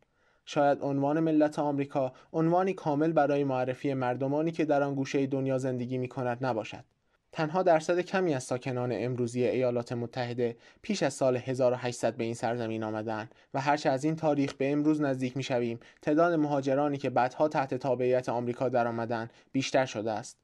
شاید 0.45 0.81
عنوان 0.81 1.19
ملت 1.19 1.59
آمریکا 1.59 2.13
عنوانی 2.33 2.73
کامل 2.73 3.11
برای 3.11 3.43
معرفی 3.43 3.93
مردمانی 3.93 4.51
که 4.51 4.65
در 4.65 4.83
آن 4.83 4.95
گوشه 4.95 5.27
دنیا 5.27 5.57
زندگی 5.57 5.97
می 5.97 6.07
کند 6.07 6.45
نباشد. 6.45 6.83
تنها 7.31 7.63
درصد 7.63 7.99
کمی 7.99 8.33
از 8.33 8.43
ساکنان 8.43 8.91
امروزی 8.93 9.43
ایالات 9.43 9.91
متحده 9.91 10.57
پیش 10.81 11.03
از 11.03 11.13
سال 11.13 11.37
1800 11.37 12.15
به 12.15 12.23
این 12.23 12.33
سرزمین 12.33 12.83
آمدند 12.83 13.35
و 13.53 13.61
هرچه 13.61 13.89
از 13.89 14.03
این 14.03 14.15
تاریخ 14.15 14.53
به 14.53 14.71
امروز 14.71 15.01
نزدیک 15.01 15.37
می 15.37 15.43
شویم 15.43 15.79
تعداد 16.01 16.33
مهاجرانی 16.33 16.97
که 16.97 17.09
بعدها 17.09 17.47
تحت 17.47 17.73
تابعیت 17.73 18.29
آمریکا 18.29 18.69
درآمدند 18.69 19.33
بیشتر 19.51 19.85
شده 19.85 20.11
است. 20.11 20.37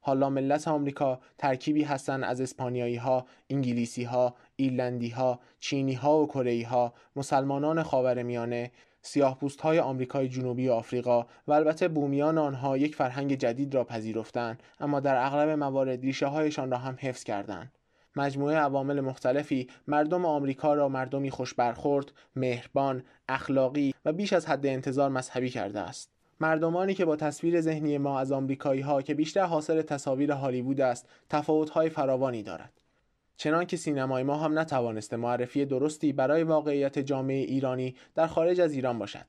حالا 0.00 0.30
ملت 0.30 0.68
آمریکا 0.68 1.20
ترکیبی 1.38 1.82
هستند 1.82 2.24
از 2.24 2.40
اسپانیایی 2.40 2.96
ها، 2.96 3.26
انگلیسی 3.50 4.04
ها، 4.04 4.34
ایرلندی 4.56 5.08
ها، 5.08 5.40
چینی 5.60 5.94
ها 5.94 6.22
و 6.22 6.26
کره 6.26 6.66
ها، 6.66 6.94
مسلمانان 7.16 7.82
خاورمیانه، 7.82 8.70
سیاه 9.06 9.38
پوست 9.38 9.60
های 9.60 9.78
آمریکای 9.78 10.28
جنوبی 10.28 10.68
و 10.68 10.72
آفریقا 10.72 11.26
و 11.46 11.52
البته 11.52 11.88
بومیان 11.88 12.38
آنها 12.38 12.76
یک 12.76 12.96
فرهنگ 12.96 13.34
جدید 13.34 13.74
را 13.74 13.84
پذیرفتند 13.84 14.62
اما 14.80 15.00
در 15.00 15.26
اغلب 15.26 15.48
موارد 15.48 16.00
ریشه 16.00 16.26
هایشان 16.26 16.70
را 16.70 16.78
هم 16.78 16.96
حفظ 17.00 17.24
کردند 17.24 17.72
مجموعه 18.16 18.56
عوامل 18.56 19.00
مختلفی 19.00 19.68
مردم 19.86 20.24
آمریکا 20.24 20.74
را 20.74 20.88
مردمی 20.88 21.30
خوش 21.30 21.54
برخورد، 21.54 22.12
مهربان، 22.36 23.02
اخلاقی 23.28 23.94
و 24.04 24.12
بیش 24.12 24.32
از 24.32 24.46
حد 24.46 24.66
انتظار 24.66 25.10
مذهبی 25.10 25.50
کرده 25.50 25.80
است. 25.80 26.10
مردمانی 26.40 26.94
که 26.94 27.04
با 27.04 27.16
تصویر 27.16 27.60
ذهنی 27.60 27.98
ما 27.98 28.20
از 28.20 28.32
آمریکایی 28.32 28.80
ها 28.80 29.02
که 29.02 29.14
بیشتر 29.14 29.44
حاصل 29.44 29.82
تصاویر 29.82 30.32
هالیوود 30.32 30.80
است، 30.80 31.08
تفاوت‌های 31.28 31.88
فراوانی 31.88 32.42
دارد. 32.42 32.72
چنان 33.36 33.64
که 33.64 33.76
سینمای 33.76 34.22
ما 34.22 34.36
هم 34.36 34.58
نتوانسته 34.58 35.16
معرفی 35.16 35.64
درستی 35.64 36.12
برای 36.12 36.42
واقعیت 36.42 36.98
جامعه 36.98 37.36
ایرانی 37.36 37.94
در 38.14 38.26
خارج 38.26 38.60
از 38.60 38.72
ایران 38.72 38.98
باشد. 38.98 39.26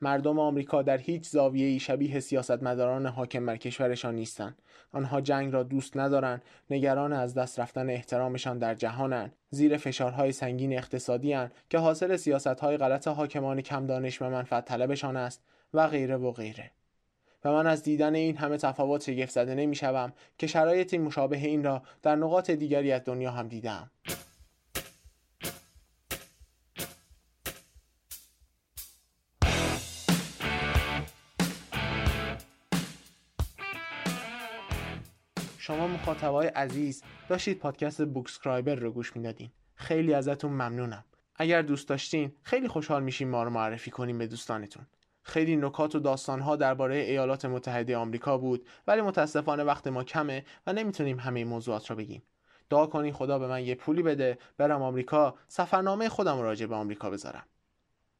مردم 0.00 0.38
آمریکا 0.38 0.82
در 0.82 0.98
هیچ 0.98 1.28
زاویه‌ای 1.28 1.78
شبیه 1.78 2.20
سیاستمداران 2.20 3.06
حاکم 3.06 3.46
بر 3.46 3.56
کشورشان 3.56 4.14
نیستند. 4.14 4.62
آنها 4.92 5.20
جنگ 5.20 5.52
را 5.52 5.62
دوست 5.62 5.96
ندارند، 5.96 6.42
نگران 6.70 7.12
از 7.12 7.34
دست 7.34 7.60
رفتن 7.60 7.90
احترامشان 7.90 8.58
در 8.58 8.74
جهانند، 8.74 9.36
زیر 9.50 9.76
فشارهای 9.76 10.32
سنگین 10.32 10.72
اقتصادی 10.72 11.36
که 11.70 11.78
حاصل 11.78 12.16
سیاستهای 12.16 12.76
غلط 12.76 13.08
حاکمان 13.08 13.60
کم 13.60 13.86
دانش 13.86 14.22
و 14.22 14.30
منفعت 14.30 14.64
طلبشان 14.64 15.16
است 15.16 15.44
و 15.74 15.86
غیره 15.86 16.16
و 16.16 16.32
غیره. 16.32 16.70
و 17.46 17.52
من 17.52 17.66
از 17.66 17.82
دیدن 17.82 18.14
این 18.14 18.36
همه 18.36 18.56
تفاوت 18.56 19.02
شگفت 19.02 19.30
زده 19.30 19.54
نمی 19.54 19.76
شوم 19.76 20.12
که 20.38 20.46
شرایطی 20.46 20.98
مشابه 20.98 21.36
این 21.36 21.64
را 21.64 21.82
در 22.02 22.16
نقاط 22.16 22.50
دیگری 22.50 22.92
از 22.92 23.02
دنیا 23.04 23.30
هم 23.30 23.48
دیدم. 23.48 23.90
شما 35.58 35.88
مخاطبای 35.88 36.46
عزیز 36.46 37.02
داشتید 37.28 37.58
پادکست 37.58 38.04
بوکسکرایبر 38.04 38.74
رو 38.74 38.90
گوش 38.90 39.16
می‌دادین. 39.16 39.50
خیلی 39.74 40.14
ازتون 40.14 40.50
ممنونم. 40.50 41.04
اگر 41.36 41.62
دوست 41.62 41.88
داشتین 41.88 42.32
خیلی 42.42 42.68
خوشحال 42.68 43.02
میشیم 43.02 43.28
ما 43.28 43.42
رو 43.42 43.50
معرفی 43.50 43.90
کنیم 43.90 44.18
به 44.18 44.26
دوستانتون. 44.26 44.86
خیلی 45.26 45.56
نکات 45.56 45.94
و 45.94 45.98
داستانها 45.98 46.56
درباره 46.56 46.96
ایالات 46.96 47.44
متحده 47.44 47.96
آمریکا 47.96 48.38
بود 48.38 48.66
ولی 48.86 49.00
متاسفانه 49.00 49.64
وقت 49.64 49.86
ما 49.86 50.04
کمه 50.04 50.44
و 50.66 50.72
نمی‌تونیم 50.72 51.18
همه 51.18 51.44
موضوعات 51.44 51.90
را 51.90 51.96
بگیم. 51.96 52.22
دعا 52.70 52.86
کنین 52.86 53.12
خدا 53.12 53.38
به 53.38 53.46
من 53.46 53.64
یه 53.64 53.74
پولی 53.74 54.02
بده 54.02 54.38
برم 54.58 54.82
آمریکا 54.82 55.34
سفرنامه 55.48 56.08
خودم 56.08 56.40
راجع 56.40 56.66
به 56.66 56.74
آمریکا 56.74 57.10
بذارم. 57.10 57.42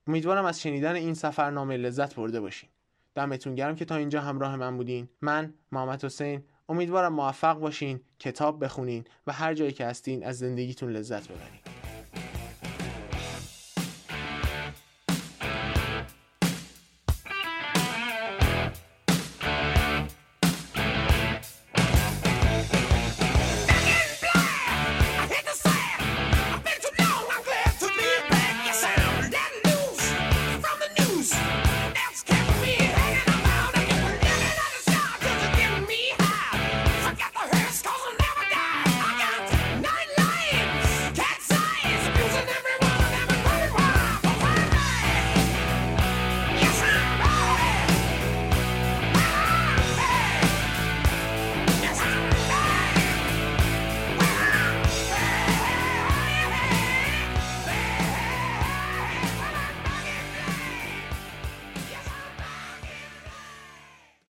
امیدوارم 0.07 0.45
از 0.45 0.63
شنیدن 0.63 0.95
این 0.95 1.15
سفرنامه 1.15 1.77
لذت 1.77 2.15
برده 2.15 2.41
باشین. 2.41 2.69
دمتون 3.15 3.55
گرم 3.55 3.77
که 3.77 3.85
تا 3.85 3.97
اینجا 3.97 4.21
همراه 4.21 4.57
من 4.57 4.77
بودین. 4.77 5.09
من 5.21 5.55
محمد 5.73 6.05
حسین 6.05 6.43
امیدوارم 6.69 7.13
موفق 7.13 7.59
باشین 7.59 8.01
کتاب 8.19 8.65
بخونین 8.65 9.05
و 9.27 9.33
هر 9.33 9.55
جایی 9.55 9.73
که 9.73 9.87
هستین 9.87 10.25
از 10.25 10.39
زندگیتون 10.39 10.91
لذت 10.91 11.29
ببرین. 11.29 11.76